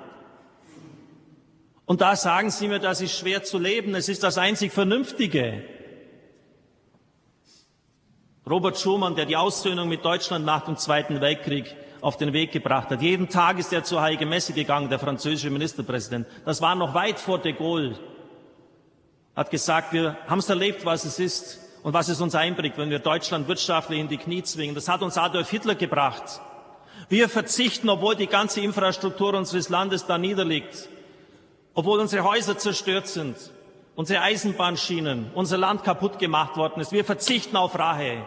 Und 1.86 2.00
da 2.00 2.16
sagen 2.16 2.50
Sie 2.52 2.70
mir, 2.70 2.80
das 2.80 3.02
ist 3.02 3.18
schwer 3.18 3.44
zu 3.44 3.58
leben. 3.58 3.96
Es 3.96 4.08
ist 4.08 4.24
das 4.24 4.38
einzig 4.38 4.72
Vernünftige. 4.72 5.64
Robert 8.50 8.80
Schumann, 8.80 9.16
der 9.16 9.26
die 9.26 9.36
Aussöhnung 9.36 9.90
mit 9.90 10.06
Deutschland 10.06 10.46
nach 10.46 10.66
dem 10.66 10.78
Zweiten 10.78 11.22
Weltkrieg 11.22 11.76
auf 12.02 12.18
den 12.18 12.34
Weg 12.34 12.52
gebracht 12.52 12.90
hat. 12.90 13.02
Jeden 13.02 13.30
Tag 13.30 13.60
ist 13.60 13.72
er 13.72 13.84
zur 13.84 14.02
Heilige 14.02 14.26
Messe 14.26 14.54
gegangen, 14.54 14.90
der 14.90 15.00
französische 15.00 15.50
Ministerpräsident. 15.50 16.28
Das 16.46 16.62
war 16.62 16.76
noch 16.76 16.94
weit 16.94 17.20
vor 17.20 17.38
de 17.40 17.54
Gaulle. 17.54 17.98
Hat 19.36 19.50
gesagt, 19.52 19.94
wir 19.94 20.18
haben 20.28 20.40
es 20.40 20.50
erlebt, 20.50 20.84
was 20.84 21.06
es 21.06 21.20
ist 21.20 21.60
und 21.84 21.94
was 21.94 22.10
es 22.10 22.20
uns 22.20 22.36
einbringt, 22.36 22.78
wenn 22.78 22.90
wir 22.90 23.00
Deutschland 23.00 23.48
wirtschaftlich 23.48 24.00
in 24.00 24.08
die 24.08 24.18
Knie 24.18 24.44
zwingen. 24.44 24.76
Das 24.76 24.90
hat 24.90 25.02
uns 25.02 25.18
Adolf 25.18 25.50
Hitler 25.50 25.76
gebracht. 25.76 26.42
Wir 27.08 27.30
verzichten, 27.30 27.90
obwohl 27.90 28.16
die 28.16 28.28
ganze 28.28 28.62
Infrastruktur 28.62 29.34
unseres 29.34 29.70
Landes 29.70 30.06
da 30.06 30.18
niederliegt, 30.18 30.90
obwohl 31.74 32.00
unsere 32.00 32.24
Häuser 32.24 32.58
zerstört 32.58 33.08
sind, 33.08 33.38
unsere 33.96 34.22
Eisenbahnschienen, 34.22 35.32
unser 35.34 35.58
Land 35.58 35.84
kaputt 35.84 36.20
gemacht 36.20 36.58
worden 36.58 36.82
ist. 36.82 36.92
Wir 36.92 37.06
verzichten 37.06 37.56
auf 37.56 37.78
Rache. 37.78 38.26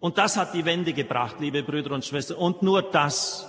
Und 0.00 0.18
das 0.18 0.36
hat 0.36 0.54
die 0.54 0.64
Wende 0.64 0.92
gebracht, 0.92 1.36
liebe 1.40 1.62
Brüder 1.62 1.92
und 1.92 2.04
Schwestern. 2.04 2.36
Und 2.36 2.62
nur 2.62 2.82
das. 2.82 3.46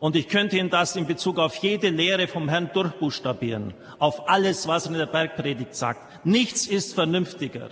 Und 0.00 0.16
ich 0.16 0.28
könnte 0.28 0.56
Ihnen 0.56 0.70
das 0.70 0.96
in 0.96 1.06
Bezug 1.06 1.38
auf 1.38 1.54
jede 1.56 1.90
Lehre 1.90 2.26
vom 2.26 2.48
Herrn 2.48 2.70
durchbuchstabieren. 2.72 3.74
Auf 3.98 4.28
alles, 4.28 4.66
was 4.66 4.86
er 4.86 4.92
in 4.92 4.98
der 4.98 5.06
Bergpredigt 5.06 5.74
sagt. 5.74 6.24
Nichts 6.24 6.66
ist 6.66 6.94
vernünftiger. 6.94 7.70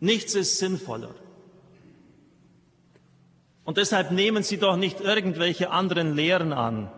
Nichts 0.00 0.34
ist 0.34 0.58
sinnvoller. 0.58 1.14
Und 3.64 3.78
deshalb 3.78 4.10
nehmen 4.10 4.42
Sie 4.42 4.58
doch 4.58 4.76
nicht 4.76 5.00
irgendwelche 5.00 5.70
anderen 5.70 6.14
Lehren 6.14 6.52
an. 6.52 6.90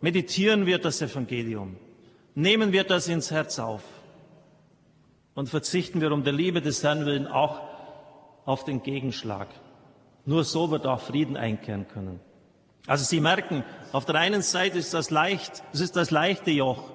Meditieren 0.00 0.66
wir 0.66 0.78
das 0.78 1.00
Evangelium. 1.00 1.76
Nehmen 2.34 2.72
wir 2.72 2.84
das 2.84 3.06
ins 3.06 3.30
Herz 3.30 3.60
auf. 3.60 3.82
Und 5.34 5.48
verzichten 5.48 6.00
wir 6.00 6.10
um 6.10 6.24
der 6.24 6.32
Liebe 6.32 6.60
des 6.60 6.82
Herrn 6.82 7.06
willen 7.06 7.28
auch 7.28 7.69
auf 8.44 8.64
den 8.64 8.82
Gegenschlag. 8.82 9.48
Nur 10.24 10.44
so 10.44 10.70
wird 10.70 10.86
auch 10.86 11.00
Frieden 11.00 11.36
einkehren 11.36 11.88
können. 11.88 12.20
Also 12.86 13.04
Sie 13.04 13.20
merken, 13.20 13.64
auf 13.92 14.04
der 14.04 14.16
einen 14.16 14.42
Seite 14.42 14.78
ist 14.78 14.94
das 14.94 15.10
leicht, 15.10 15.62
es 15.72 15.80
ist 15.80 15.96
das 15.96 16.10
leichte 16.10 16.50
Joch. 16.50 16.90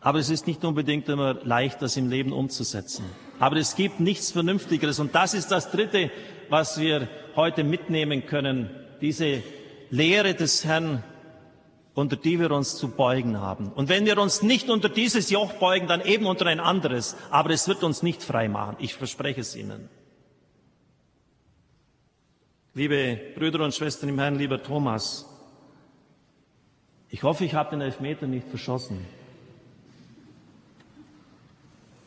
Aber 0.00 0.18
es 0.18 0.30
ist 0.30 0.46
nicht 0.46 0.64
unbedingt 0.64 1.08
immer 1.08 1.34
leicht, 1.42 1.82
das 1.82 1.96
im 1.96 2.08
Leben 2.08 2.32
umzusetzen. 2.32 3.04
Aber 3.40 3.56
es 3.56 3.74
gibt 3.74 3.98
nichts 3.98 4.30
Vernünftigeres. 4.30 5.00
Und 5.00 5.14
das 5.14 5.34
ist 5.34 5.50
das 5.50 5.70
Dritte, 5.70 6.10
was 6.48 6.78
wir 6.78 7.08
heute 7.34 7.64
mitnehmen 7.64 8.26
können, 8.26 8.70
diese 9.00 9.42
Lehre 9.90 10.34
des 10.34 10.64
Herrn, 10.64 11.02
unter 11.96 12.14
die 12.14 12.38
wir 12.38 12.52
uns 12.52 12.76
zu 12.76 12.88
beugen 12.88 13.40
haben. 13.40 13.72
Und 13.72 13.88
wenn 13.88 14.06
wir 14.06 14.18
uns 14.18 14.42
nicht 14.42 14.70
unter 14.70 14.88
dieses 14.88 15.30
Joch 15.30 15.54
beugen, 15.54 15.88
dann 15.88 16.02
eben 16.02 16.26
unter 16.26 16.46
ein 16.46 16.60
anderes. 16.60 17.16
Aber 17.30 17.50
es 17.50 17.66
wird 17.66 17.82
uns 17.82 18.04
nicht 18.04 18.22
frei 18.22 18.48
machen. 18.48 18.76
Ich 18.78 18.94
verspreche 18.94 19.40
es 19.40 19.56
Ihnen. 19.56 19.88
Liebe 22.74 23.18
Brüder 23.34 23.64
und 23.64 23.74
Schwestern 23.74 24.10
im 24.10 24.18
Herrn, 24.18 24.36
lieber 24.36 24.62
Thomas, 24.62 25.26
ich 27.08 27.22
hoffe, 27.22 27.44
ich 27.44 27.54
habe 27.54 27.70
den 27.70 27.80
Elfmeter 27.80 28.26
nicht 28.26 28.46
verschossen. 28.48 29.04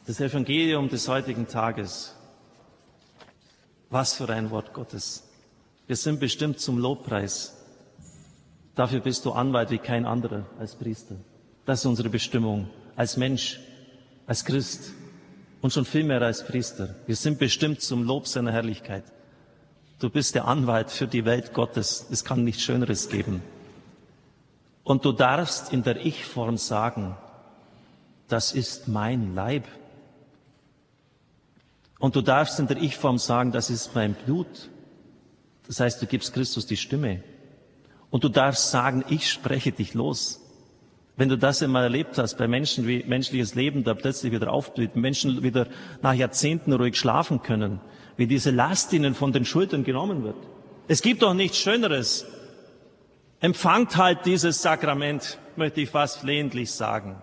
Das 0.05 0.21
Evangelium 0.21 0.87
des 0.87 1.07
heutigen 1.09 1.47
Tages 1.47 2.15
was 3.89 4.13
für 4.13 4.29
ein 4.29 4.51
Wort 4.51 4.73
Gottes. 4.73 5.23
Wir 5.87 5.95
sind 5.95 6.19
bestimmt 6.19 6.59
zum 6.59 6.77
Lobpreis. 6.77 7.58
Dafür 8.79 9.01
bist 9.01 9.25
du 9.25 9.33
Anwalt 9.33 9.71
wie 9.71 9.77
kein 9.77 10.05
anderer 10.05 10.45
als 10.57 10.73
Priester. 10.73 11.17
Das 11.65 11.79
ist 11.79 11.85
unsere 11.85 12.07
Bestimmung 12.07 12.69
als 12.95 13.17
Mensch, 13.17 13.59
als 14.25 14.45
Christ 14.45 14.93
und 15.59 15.73
schon 15.73 15.83
viel 15.83 16.05
mehr 16.05 16.21
als 16.21 16.47
Priester. 16.47 16.95
Wir 17.05 17.17
sind 17.17 17.39
bestimmt 17.39 17.81
zum 17.81 18.05
Lob 18.05 18.25
seiner 18.25 18.53
Herrlichkeit. 18.53 19.03
Du 19.99 20.09
bist 20.09 20.33
der 20.33 20.45
Anwalt 20.47 20.91
für 20.91 21.07
die 21.07 21.25
Welt 21.25 21.53
Gottes. 21.53 22.07
Es 22.09 22.23
kann 22.23 22.45
nichts 22.45 22.61
Schöneres 22.61 23.09
geben. 23.09 23.43
Und 24.85 25.03
du 25.03 25.11
darfst 25.11 25.73
in 25.73 25.83
der 25.83 26.05
Ich-Form 26.05 26.55
sagen, 26.55 27.17
das 28.29 28.53
ist 28.53 28.87
mein 28.87 29.35
Leib. 29.35 29.65
Und 31.99 32.15
du 32.15 32.21
darfst 32.21 32.61
in 32.61 32.67
der 32.67 32.77
Ich-Form 32.77 33.17
sagen, 33.17 33.51
das 33.51 33.69
ist 33.69 33.93
mein 33.93 34.13
Blut. 34.13 34.69
Das 35.67 35.81
heißt, 35.81 36.01
du 36.01 36.05
gibst 36.05 36.33
Christus 36.33 36.65
die 36.65 36.77
Stimme. 36.77 37.21
Und 38.09 38.23
du 38.23 38.29
darfst 38.29 38.71
sagen, 38.71 39.03
ich 39.09 39.29
spreche 39.29 39.71
dich 39.71 39.93
los. 39.93 40.41
Wenn 41.15 41.29
du 41.29 41.37
das 41.37 41.61
einmal 41.61 41.83
erlebt 41.83 42.17
hast, 42.17 42.37
bei 42.37 42.47
Menschen, 42.47 42.87
wie 42.87 43.03
menschliches 43.03 43.53
Leben 43.53 43.83
da 43.83 43.93
plötzlich 43.93 44.31
wieder 44.31 44.51
aufblüht, 44.51 44.95
Menschen 44.95 45.43
wieder 45.43 45.67
nach 46.01 46.13
Jahrzehnten 46.13 46.71
ruhig 46.71 46.95
schlafen 46.95 47.41
können, 47.41 47.81
wie 48.15 48.25
diese 48.25 48.51
Last 48.51 48.93
ihnen 48.93 49.13
von 49.15 49.33
den 49.33 49.45
Schultern 49.45 49.83
genommen 49.83 50.23
wird. 50.23 50.37
Es 50.87 51.01
gibt 51.01 51.21
doch 51.21 51.33
nichts 51.33 51.57
Schöneres. 51.57 52.25
Empfangt 53.41 53.97
halt 53.97 54.25
dieses 54.25 54.61
Sakrament, 54.61 55.37
möchte 55.55 55.81
ich 55.81 55.89
fast 55.89 56.19
flehentlich 56.19 56.71
sagen. 56.71 57.21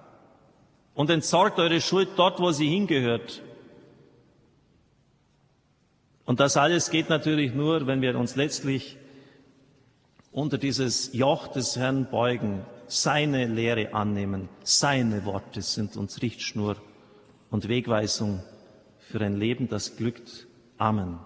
Und 0.94 1.10
entsorgt 1.10 1.58
eure 1.58 1.80
Schuld 1.80 2.10
dort, 2.16 2.38
wo 2.38 2.52
sie 2.52 2.68
hingehört. 2.68 3.42
Und 6.26 6.40
das 6.40 6.56
alles 6.56 6.90
geht 6.90 7.08
natürlich 7.08 7.54
nur, 7.54 7.86
wenn 7.86 8.02
wir 8.02 8.18
uns 8.18 8.36
letztlich 8.36 8.98
unter 10.36 10.58
dieses 10.58 11.14
Joch 11.14 11.48
des 11.48 11.76
Herrn 11.76 12.10
beugen, 12.10 12.60
seine 12.88 13.46
Lehre 13.46 13.94
annehmen. 13.94 14.50
Seine 14.64 15.24
Worte 15.24 15.62
sind 15.62 15.96
uns 15.96 16.20
Richtschnur 16.20 16.76
und 17.50 17.68
Wegweisung 17.68 18.42
für 18.98 19.22
ein 19.22 19.36
Leben, 19.36 19.66
das 19.70 19.96
glückt. 19.96 20.46
Amen. 20.76 21.20